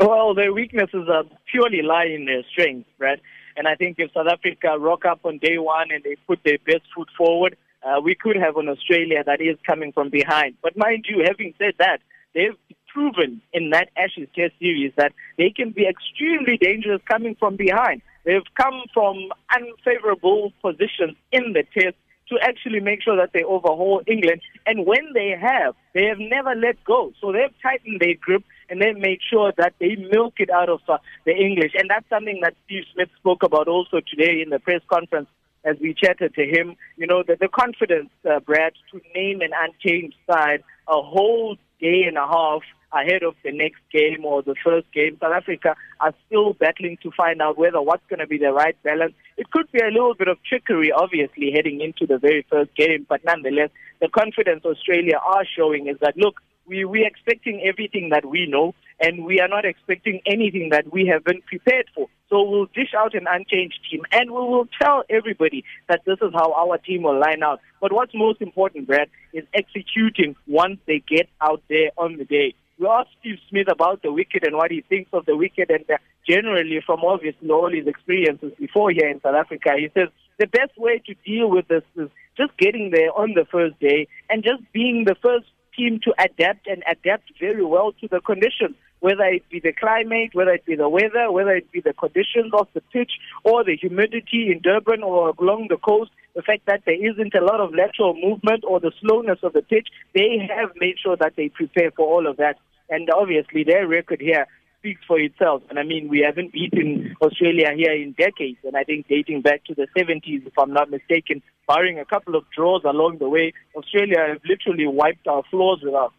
Well, 0.00 0.34
their 0.34 0.52
weaknesses 0.52 1.08
are 1.08 1.24
purely 1.54 1.82
lie 1.82 2.06
in 2.06 2.24
their 2.24 2.42
strengths, 2.50 2.90
Brad. 2.98 3.20
And 3.56 3.68
I 3.68 3.76
think 3.76 3.96
if 3.98 4.12
South 4.12 4.26
Africa 4.26 4.76
rock 4.78 5.04
up 5.04 5.20
on 5.24 5.38
day 5.38 5.58
one 5.58 5.92
and 5.92 6.02
they 6.02 6.16
put 6.26 6.40
their 6.44 6.58
best 6.66 6.82
foot 6.94 7.08
forward, 7.16 7.56
uh, 7.84 8.00
we 8.02 8.16
could 8.16 8.36
have 8.36 8.56
an 8.56 8.68
Australia 8.68 9.22
that 9.24 9.40
is 9.40 9.56
coming 9.64 9.92
from 9.92 10.10
behind. 10.10 10.56
But 10.62 10.76
mind 10.76 11.04
you, 11.08 11.24
having 11.24 11.54
said 11.58 11.74
that, 11.78 11.98
they've 12.34 12.56
proven 12.88 13.40
in 13.52 13.70
that 13.70 13.90
Ashes 13.96 14.28
Test 14.34 14.54
series 14.58 14.92
that 14.96 15.12
they 15.38 15.50
can 15.50 15.70
be 15.70 15.86
extremely 15.86 16.56
dangerous 16.56 17.00
coming 17.06 17.36
from 17.38 17.56
behind. 17.56 18.02
They've 18.24 18.50
come 18.60 18.82
from 18.92 19.16
unfavorable 19.54 20.52
positions 20.60 21.16
in 21.30 21.52
the 21.52 21.64
Test 21.78 21.96
to 22.30 22.38
actually 22.42 22.80
make 22.80 23.02
sure 23.02 23.16
that 23.16 23.30
they 23.32 23.44
overhaul 23.44 24.02
England. 24.06 24.40
And 24.66 24.86
when 24.86 25.12
they 25.12 25.36
have, 25.40 25.74
they 25.92 26.06
have 26.06 26.18
never 26.18 26.54
let 26.54 26.82
go. 26.84 27.12
So 27.20 27.30
they've 27.32 27.54
tightened 27.62 28.00
their 28.00 28.14
grip 28.14 28.42
and 28.68 28.80
they 28.80 28.92
made 28.92 29.20
sure 29.30 29.52
that 29.56 29.74
they 29.78 29.96
milk 29.96 30.34
it 30.38 30.50
out 30.50 30.68
of 30.68 30.80
uh, 30.88 30.98
the 31.24 31.32
English. 31.32 31.72
And 31.78 31.90
that's 31.90 32.08
something 32.08 32.40
that 32.42 32.54
Steve 32.64 32.84
Smith 32.92 33.08
spoke 33.18 33.42
about 33.42 33.68
also 33.68 34.00
today 34.00 34.40
in 34.42 34.50
the 34.50 34.58
press 34.58 34.82
conference 34.88 35.28
as 35.64 35.76
we 35.80 35.94
chatted 35.94 36.34
to 36.34 36.44
him. 36.44 36.76
You 36.96 37.06
know, 37.06 37.22
the, 37.26 37.36
the 37.40 37.48
confidence, 37.48 38.10
uh, 38.28 38.40
Brad, 38.40 38.72
to 38.92 39.00
name 39.14 39.40
an 39.40 39.50
unchanged 39.58 40.16
side 40.30 40.62
a 40.88 41.00
whole 41.00 41.56
day 41.80 42.04
and 42.06 42.16
a 42.16 42.26
half 42.26 42.62
ahead 42.92 43.22
of 43.22 43.34
the 43.42 43.50
next 43.50 43.80
game 43.92 44.24
or 44.24 44.42
the 44.42 44.54
first 44.62 44.86
game. 44.92 45.16
South 45.20 45.32
Africa 45.34 45.74
are 46.00 46.14
still 46.26 46.52
battling 46.52 46.96
to 47.02 47.10
find 47.10 47.42
out 47.42 47.58
whether 47.58 47.82
what's 47.82 48.04
going 48.08 48.20
to 48.20 48.26
be 48.26 48.38
the 48.38 48.52
right 48.52 48.76
balance. 48.84 49.14
It 49.36 49.50
could 49.50 49.70
be 49.72 49.80
a 49.80 49.90
little 49.90 50.14
bit 50.14 50.28
of 50.28 50.38
trickery, 50.48 50.92
obviously, 50.92 51.50
heading 51.50 51.80
into 51.80 52.06
the 52.06 52.18
very 52.18 52.46
first 52.48 52.74
game, 52.76 53.04
but 53.08 53.24
nonetheless, 53.24 53.70
the 54.00 54.08
confidence 54.08 54.64
Australia 54.64 55.18
are 55.24 55.44
showing 55.56 55.88
is 55.88 55.96
that, 56.00 56.16
look, 56.16 56.40
we, 56.66 56.84
we're 56.84 57.06
expecting 57.06 57.62
everything 57.64 58.10
that 58.10 58.24
we 58.24 58.46
know, 58.46 58.74
and 59.00 59.24
we 59.24 59.40
are 59.40 59.48
not 59.48 59.64
expecting 59.64 60.20
anything 60.26 60.70
that 60.70 60.92
we 60.92 61.06
haven't 61.06 61.46
prepared 61.46 61.86
for. 61.94 62.08
So 62.30 62.42
we'll 62.42 62.66
dish 62.66 62.94
out 62.96 63.14
an 63.14 63.26
unchanged 63.28 63.78
team, 63.90 64.02
and 64.12 64.30
we 64.30 64.38
will 64.38 64.66
tell 64.80 65.04
everybody 65.10 65.64
that 65.88 66.02
this 66.04 66.18
is 66.22 66.32
how 66.32 66.52
our 66.52 66.78
team 66.78 67.02
will 67.02 67.18
line 67.18 67.42
out. 67.42 67.60
But 67.80 67.92
what's 67.92 68.14
most 68.14 68.40
important, 68.40 68.86
Brad, 68.86 69.08
is 69.32 69.44
executing 69.52 70.36
once 70.46 70.78
they 70.86 71.02
get 71.06 71.28
out 71.40 71.62
there 71.68 71.90
on 71.96 72.16
the 72.16 72.24
day. 72.24 72.54
We 72.78 72.88
asked 72.88 73.10
Steve 73.20 73.38
Smith 73.48 73.68
about 73.70 74.02
the 74.02 74.12
wicket 74.12 74.44
and 74.44 74.56
what 74.56 74.72
he 74.72 74.80
thinks 74.80 75.10
of 75.12 75.26
the 75.26 75.36
wicket, 75.36 75.70
and 75.70 75.84
uh, 75.88 75.98
generally, 76.28 76.80
from 76.84 77.00
obviously 77.04 77.48
all 77.50 77.70
his 77.70 77.86
experiences 77.86 78.52
before 78.58 78.90
here 78.90 79.08
in 79.08 79.20
South 79.20 79.36
Africa, 79.36 79.74
he 79.76 79.90
says 79.94 80.08
the 80.38 80.46
best 80.46 80.76
way 80.76 81.00
to 81.06 81.14
deal 81.24 81.48
with 81.48 81.68
this 81.68 81.84
is 81.96 82.08
just 82.36 82.56
getting 82.58 82.90
there 82.90 83.12
on 83.12 83.34
the 83.34 83.44
first 83.44 83.78
day 83.78 84.08
and 84.28 84.42
just 84.42 84.60
being 84.72 85.04
the 85.04 85.14
first 85.22 85.46
team 85.76 86.00
to 86.04 86.14
adapt 86.18 86.66
and 86.66 86.82
adapt 86.90 87.32
very 87.38 87.64
well 87.64 87.92
to 88.00 88.08
the 88.08 88.20
conditions, 88.20 88.76
whether 89.00 89.24
it 89.24 89.48
be 89.50 89.60
the 89.60 89.72
climate, 89.72 90.30
whether 90.32 90.52
it 90.52 90.64
be 90.64 90.76
the 90.76 90.88
weather, 90.88 91.30
whether 91.30 91.54
it 91.54 91.70
be 91.72 91.80
the 91.80 91.92
conditions 91.92 92.52
of 92.52 92.68
the 92.74 92.80
pitch 92.92 93.12
or 93.44 93.64
the 93.64 93.76
humidity 93.76 94.50
in 94.50 94.60
Durban 94.62 95.02
or 95.02 95.34
along 95.38 95.66
the 95.68 95.76
coast, 95.76 96.10
the 96.34 96.42
fact 96.42 96.66
that 96.66 96.82
there 96.86 97.10
isn't 97.10 97.34
a 97.34 97.44
lot 97.44 97.60
of 97.60 97.74
lateral 97.74 98.14
movement 98.14 98.64
or 98.66 98.80
the 98.80 98.92
slowness 99.00 99.38
of 99.42 99.52
the 99.52 99.62
pitch, 99.62 99.88
they 100.14 100.48
have 100.56 100.70
made 100.80 100.96
sure 100.98 101.16
that 101.16 101.34
they 101.36 101.48
prepare 101.48 101.90
for 101.90 102.06
all 102.06 102.26
of 102.26 102.38
that. 102.38 102.56
And 102.88 103.08
obviously 103.10 103.64
their 103.64 103.86
record 103.86 104.20
here 104.20 104.46
speaks 104.84 105.00
for 105.06 105.18
itself. 105.18 105.62
And 105.70 105.78
I 105.78 105.82
mean, 105.82 106.08
we 106.08 106.22
haven't 106.24 106.52
beaten 106.52 107.16
Australia 107.22 107.70
here 107.74 107.94
in 107.94 108.12
decades. 108.12 108.58
And 108.64 108.76
I 108.76 108.84
think 108.84 109.08
dating 109.08 109.40
back 109.40 109.64
to 109.64 109.74
the 109.74 109.86
70s, 109.96 110.46
if 110.46 110.52
I'm 110.58 110.74
not 110.74 110.90
mistaken, 110.90 111.42
barring 111.66 111.98
a 111.98 112.04
couple 112.04 112.36
of 112.36 112.44
draws 112.54 112.82
along 112.84 113.16
the 113.18 113.28
way, 113.28 113.54
Australia 113.74 114.18
have 114.28 114.42
literally 114.44 114.86
wiped 114.86 115.26
our 115.26 115.42
floors 115.50 115.80
with 115.82 115.94
us. 115.94 116.10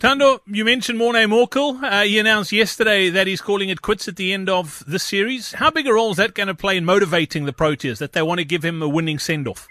Tando, 0.00 0.40
you 0.46 0.64
mentioned 0.64 0.98
Morne 0.98 1.28
Morkel. 1.28 1.80
Uh, 1.80 2.02
he 2.02 2.18
announced 2.18 2.50
yesterday 2.50 3.08
that 3.10 3.28
he's 3.28 3.40
calling 3.40 3.68
it 3.68 3.82
quits 3.82 4.08
at 4.08 4.16
the 4.16 4.32
end 4.32 4.48
of 4.48 4.82
the 4.88 4.98
series. 4.98 5.52
How 5.52 5.70
big 5.70 5.86
a 5.86 5.92
role 5.92 6.10
is 6.10 6.16
that 6.16 6.34
going 6.34 6.48
to 6.48 6.54
play 6.54 6.76
in 6.76 6.84
motivating 6.84 7.44
the 7.44 7.52
Proteas 7.52 7.98
that 7.98 8.14
they 8.14 8.22
want 8.22 8.38
to 8.38 8.44
give 8.44 8.64
him 8.64 8.82
a 8.82 8.88
winning 8.88 9.20
send 9.20 9.46
off? 9.46 9.68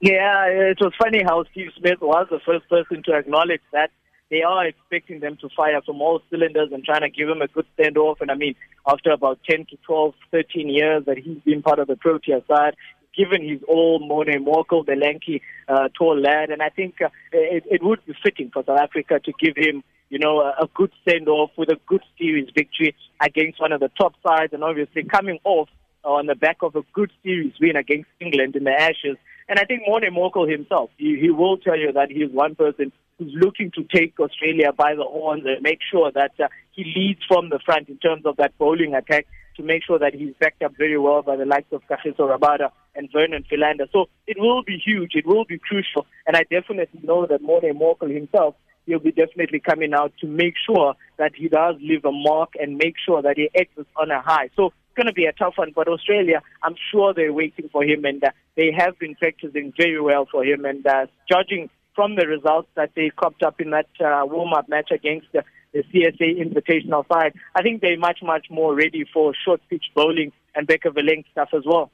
Yeah, 0.00 0.46
it 0.46 0.78
was 0.80 0.92
funny 1.00 1.22
how 1.22 1.44
Steve 1.52 1.70
Smith 1.78 2.00
was 2.00 2.26
the 2.30 2.40
first 2.44 2.68
person 2.68 3.02
to 3.04 3.16
acknowledge 3.16 3.60
that 3.72 3.90
they 4.34 4.42
are 4.42 4.66
expecting 4.66 5.20
them 5.20 5.36
to 5.40 5.48
fire 5.56 5.80
from 5.86 6.02
all 6.02 6.20
cylinders 6.28 6.70
and 6.72 6.84
trying 6.84 7.02
to 7.02 7.08
give 7.08 7.28
him 7.28 7.40
a 7.40 7.46
good 7.46 7.66
standoff. 7.78 8.16
And 8.20 8.32
I 8.32 8.34
mean, 8.34 8.56
after 8.84 9.12
about 9.12 9.38
10 9.48 9.66
to 9.70 9.76
12, 9.86 10.12
13 10.32 10.68
years 10.68 11.04
that 11.06 11.18
he's 11.18 11.38
been 11.44 11.62
part 11.62 11.78
of 11.78 11.86
the 11.86 11.94
Protea 11.94 12.42
side, 12.48 12.74
given 13.16 13.48
his 13.48 13.60
all, 13.68 14.00
Morne 14.00 14.44
Morkel, 14.44 14.84
the 14.84 14.96
lanky, 14.96 15.40
uh, 15.68 15.88
tall 15.96 16.18
lad, 16.20 16.50
and 16.50 16.62
I 16.62 16.68
think 16.68 16.96
uh, 17.00 17.10
it, 17.30 17.62
it 17.70 17.80
would 17.84 18.04
be 18.06 18.14
fitting 18.24 18.50
for 18.52 18.64
South 18.66 18.80
Africa 18.80 19.20
to 19.20 19.32
give 19.38 19.54
him, 19.56 19.84
you 20.10 20.18
know, 20.18 20.40
a, 20.40 20.68
good 20.74 20.90
send-off 21.08 21.50
with 21.56 21.68
a 21.68 21.78
good 21.86 22.02
series 22.18 22.48
victory 22.56 22.96
against 23.20 23.60
one 23.60 23.70
of 23.70 23.78
the 23.78 23.90
top 23.96 24.14
sides, 24.26 24.52
and 24.52 24.64
obviously 24.64 25.04
coming 25.04 25.38
off 25.44 25.68
on 26.02 26.26
the 26.26 26.34
back 26.34 26.56
of 26.62 26.74
a 26.74 26.82
good 26.92 27.12
series 27.22 27.52
win 27.60 27.76
against 27.76 28.08
England 28.20 28.56
in 28.56 28.64
the 28.64 28.72
Ashes. 28.72 29.16
And 29.48 29.60
I 29.60 29.64
think 29.64 29.82
Morne 29.86 30.10
Morkel 30.12 30.50
himself, 30.50 30.90
he, 30.98 31.20
he 31.20 31.30
will 31.30 31.56
tell 31.56 31.78
you 31.78 31.92
that 31.92 32.10
he's 32.10 32.30
one 32.30 32.56
person 32.56 32.90
who's 33.18 33.32
looking 33.34 33.70
to 33.72 33.84
take 33.84 34.18
Australia 34.18 34.72
by 34.72 34.94
the 34.94 35.04
horns 35.04 35.44
and 35.46 35.62
make 35.62 35.78
sure 35.90 36.10
that 36.12 36.32
uh, 36.40 36.48
he 36.72 36.84
leads 36.96 37.20
from 37.28 37.48
the 37.48 37.60
front 37.64 37.88
in 37.88 37.98
terms 37.98 38.26
of 38.26 38.36
that 38.36 38.56
bowling 38.58 38.94
attack 38.94 39.26
to 39.56 39.62
make 39.62 39.84
sure 39.84 39.98
that 39.98 40.14
he's 40.14 40.34
backed 40.40 40.62
up 40.62 40.72
very 40.76 40.98
well 40.98 41.22
by 41.22 41.36
the 41.36 41.44
likes 41.44 41.72
of 41.72 41.82
Kagiso 41.88 42.28
Rabada 42.28 42.70
and 42.94 43.08
Vernon 43.12 43.44
Philander. 43.48 43.86
So 43.92 44.06
it 44.26 44.36
will 44.38 44.62
be 44.64 44.78
huge. 44.84 45.12
It 45.14 45.26
will 45.26 45.44
be 45.44 45.58
crucial. 45.58 46.06
And 46.26 46.36
I 46.36 46.42
definitely 46.50 47.00
know 47.02 47.26
that 47.26 47.40
Morne 47.40 47.72
Morkel 47.78 48.12
himself, 48.12 48.56
he'll 48.86 48.98
be 48.98 49.12
definitely 49.12 49.60
coming 49.60 49.94
out 49.94 50.12
to 50.20 50.26
make 50.26 50.54
sure 50.66 50.94
that 51.18 51.32
he 51.36 51.48
does 51.48 51.76
leave 51.80 52.04
a 52.04 52.12
mark 52.12 52.54
and 52.60 52.76
make 52.76 52.94
sure 53.04 53.22
that 53.22 53.36
he 53.36 53.48
exits 53.54 53.88
on 53.96 54.10
a 54.10 54.20
high. 54.20 54.50
So 54.56 54.66
it's 54.66 54.96
going 54.96 55.06
to 55.06 55.12
be 55.12 55.26
a 55.26 55.32
tough 55.32 55.54
one. 55.56 55.72
But 55.74 55.86
Australia, 55.86 56.42
I'm 56.62 56.74
sure 56.90 57.14
they're 57.14 57.32
waiting 57.32 57.68
for 57.70 57.84
him 57.84 58.04
and 58.04 58.22
uh, 58.24 58.30
they 58.56 58.72
have 58.76 58.98
been 58.98 59.14
practicing 59.14 59.72
very 59.76 60.00
well 60.00 60.26
for 60.30 60.44
him. 60.44 60.64
And 60.64 60.84
uh, 60.84 61.06
judging 61.30 61.70
from 61.94 62.16
the 62.16 62.26
results 62.26 62.68
that 62.74 62.90
they 62.94 63.10
copped 63.10 63.42
up 63.42 63.60
in 63.60 63.70
that 63.70 63.88
uh, 64.00 64.24
warm-up 64.24 64.68
match 64.68 64.90
against 64.90 65.26
the, 65.32 65.44
the 65.72 65.82
CSA 65.84 66.40
Invitational 66.40 67.06
side. 67.08 67.34
I 67.54 67.62
think 67.62 67.80
they're 67.80 67.98
much, 67.98 68.18
much 68.22 68.46
more 68.50 68.74
ready 68.74 69.04
for 69.12 69.32
short 69.44 69.60
pitch 69.70 69.84
bowling 69.94 70.32
and 70.54 70.66
back 70.66 70.84
of 70.84 70.94
the 70.94 71.02
length 71.02 71.28
stuff 71.32 71.50
as 71.54 71.62
well. 71.64 71.90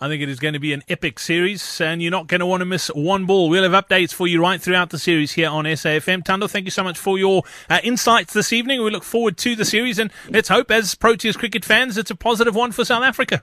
I 0.00 0.08
think 0.08 0.20
it 0.20 0.28
is 0.28 0.40
going 0.40 0.54
to 0.54 0.60
be 0.60 0.72
an 0.72 0.82
epic 0.88 1.20
series, 1.20 1.80
and 1.80 2.02
you're 2.02 2.10
not 2.10 2.26
going 2.26 2.40
to 2.40 2.46
want 2.46 2.60
to 2.60 2.64
miss 2.64 2.88
one 2.88 3.24
ball. 3.24 3.48
We'll 3.48 3.70
have 3.70 3.84
updates 3.84 4.12
for 4.12 4.26
you 4.26 4.40
right 4.40 4.60
throughout 4.60 4.90
the 4.90 4.98
series 4.98 5.32
here 5.32 5.48
on 5.48 5.64
SAFM. 5.64 6.24
Thando, 6.24 6.50
thank 6.50 6.64
you 6.64 6.72
so 6.72 6.82
much 6.82 6.98
for 6.98 7.18
your 7.18 7.44
uh, 7.70 7.78
insights 7.84 8.32
this 8.32 8.52
evening. 8.52 8.82
We 8.82 8.90
look 8.90 9.04
forward 9.04 9.36
to 9.38 9.54
the 9.54 9.64
series, 9.64 10.00
and 10.00 10.10
let's 10.28 10.48
hope, 10.48 10.72
as 10.72 10.96
Proteas 10.96 11.38
cricket 11.38 11.64
fans, 11.64 11.96
it's 11.96 12.10
a 12.10 12.16
positive 12.16 12.56
one 12.56 12.72
for 12.72 12.84
South 12.84 13.04
Africa. 13.04 13.42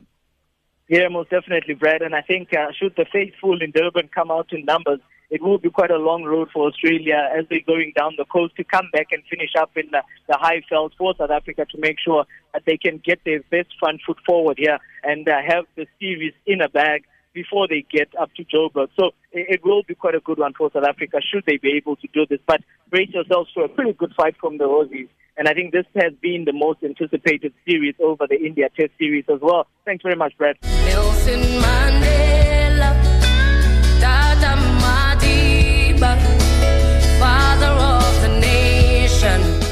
Yeah, 0.90 1.08
most 1.08 1.30
definitely, 1.30 1.76
Brad. 1.76 2.02
And 2.02 2.14
I 2.14 2.22
think 2.22 2.50
uh, 2.54 2.74
should 2.78 2.94
the 2.98 3.06
faithful 3.10 3.62
in 3.62 3.72
Durban 3.72 4.10
come 4.14 4.30
out 4.30 4.52
in 4.52 4.66
numbers, 4.66 5.00
it 5.30 5.42
will 5.42 5.58
be 5.58 5.70
quite 5.70 5.92
a 5.92 5.98
long 5.98 6.24
road 6.24 6.50
for 6.52 6.68
Australia 6.68 7.30
as 7.38 7.46
they're 7.50 7.60
going 7.66 7.94
down 7.96 8.16
the 8.18 8.26
coast 8.26 8.56
to 8.56 8.64
come 8.64 8.90
back 8.92 9.08
and 9.12 9.24
finish 9.30 9.52
up 9.58 9.72
in 9.76 9.86
the, 9.92 10.02
the 10.28 10.38
Highveld 10.42 10.92
for 10.98 11.14
South 11.18 11.30
Africa 11.30 11.66
to 11.72 11.78
make 11.80 11.98
sure 12.00 12.26
that 12.54 12.64
they 12.66 12.78
can 12.78 13.02
get 13.04 13.20
their 13.26 13.42
best 13.52 13.70
front 13.80 14.02
foot 14.06 14.18
forward 14.26 14.58
here 14.58 14.80
and 15.04 15.28
uh, 15.30 15.36
have 15.46 15.66
the 15.76 15.86
series 16.00 16.34
in 16.46 16.62
a 16.62 16.70
bag 16.70 17.04
before 17.34 17.68
they 17.68 17.86
get 17.92 18.10
up 18.20 18.34
to 18.36 18.44
Joburg. 18.44 18.90
So 19.00 19.12
it, 19.32 19.48
it 19.50 19.62
will 19.64 19.84
be 19.84 19.94
quite 19.94 20.16
a 20.16 20.20
good 20.20 20.40
one 20.40 20.54
for 20.58 20.72
South 20.74 20.86
Africa 20.88 21.20
should 21.22 21.44
they 21.46 21.58
be 21.58 21.74
able 21.78 21.96
to 21.98 22.08
do 22.14 22.26
this. 22.28 22.40
But 22.48 22.62
brace 22.90 23.10
yourselves 23.14 23.52
for 23.54 23.66
a 23.66 23.70
pretty 23.70 23.94
good 23.94 24.14
fight 24.18 24.36
from 24.40 24.58
the 24.58 24.64
Aussies. 24.66 25.10
And 25.38 25.48
I 25.48 25.54
think 25.54 25.72
this 25.72 25.86
has 25.96 26.12
been 26.22 26.44
the 26.46 26.54
most 26.54 26.84
anticipated 26.84 27.54
series 27.66 27.96
over 28.04 28.28
the 28.28 28.36
India 28.36 28.68
Test 28.78 28.92
series 28.98 29.24
as 29.30 29.40
well. 29.42 29.68
Thanks 29.86 30.04
very 30.04 30.18
much, 30.18 30.38
Brad. 30.38 30.58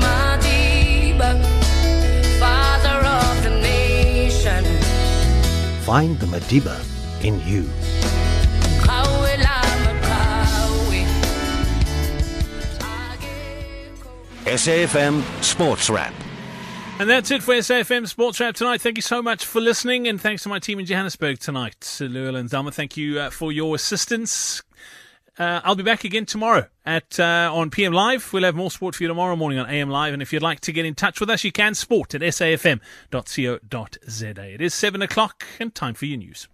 Madiba, 0.05 1.41
the 3.43 3.51
Find 5.81 6.21
the 6.21 6.27
Madiba 6.27 6.77
in 7.25 7.41
you. 7.49 7.65
SAFM 14.45 15.23
Sports 15.43 15.89
Wrap. 15.89 16.13
And 17.01 17.09
that's 17.09 17.31
it 17.31 17.43
for 17.43 17.55
SAFM 17.55 18.07
Sports 18.07 18.41
Wrap 18.41 18.55
tonight. 18.55 18.83
Thank 18.83 18.99
you 18.99 19.03
so 19.03 19.23
much 19.23 19.47
for 19.47 19.59
listening, 19.59 20.07
and 20.07 20.21
thanks 20.21 20.43
to 20.43 20.51
my 20.51 20.59
team 20.59 20.79
in 20.79 20.85
Johannesburg 20.85 21.39
tonight. 21.39 21.97
Llewellyn 21.99 22.41
and 22.41 22.51
Dama, 22.51 22.73
thank 22.73 22.95
you 22.99 23.19
uh, 23.19 23.31
for 23.31 23.51
your 23.51 23.75
assistance. 23.75 24.63
Uh, 25.39 25.63
I'll 25.65 25.75
be 25.77 25.83
back 25.83 26.05
again 26.05 26.27
tomorrow 26.27 26.67
at 26.85 27.19
uh, 27.19 27.51
on 27.55 27.71
PM 27.71 27.95
Live. 27.95 28.31
We'll 28.35 28.43
have 28.43 28.55
more 28.55 28.71
sport 28.71 28.97
for 28.97 29.03
you 29.03 29.09
tomorrow 29.09 29.35
morning 29.35 29.59
on 29.59 29.71
AM 29.71 29.89
Live. 29.89 30.13
And 30.13 30.21
if 30.21 30.31
you'd 30.31 30.43
like 30.43 30.61
to 30.61 30.73
get 30.73 30.85
in 30.85 30.95
touch 30.95 31.21
with 31.21 31.31
us, 31.31 31.43
you 31.43 31.53
can 31.53 31.75
sport 31.75 32.15
at 32.15 32.21
safm.co.za. 32.21 32.81
It 34.53 34.61
is 34.61 34.75
7 34.75 35.01
o'clock 35.01 35.47
and 35.59 35.75
time 35.75 35.95
for 35.95 36.05
your 36.05 36.19
news. 36.19 36.49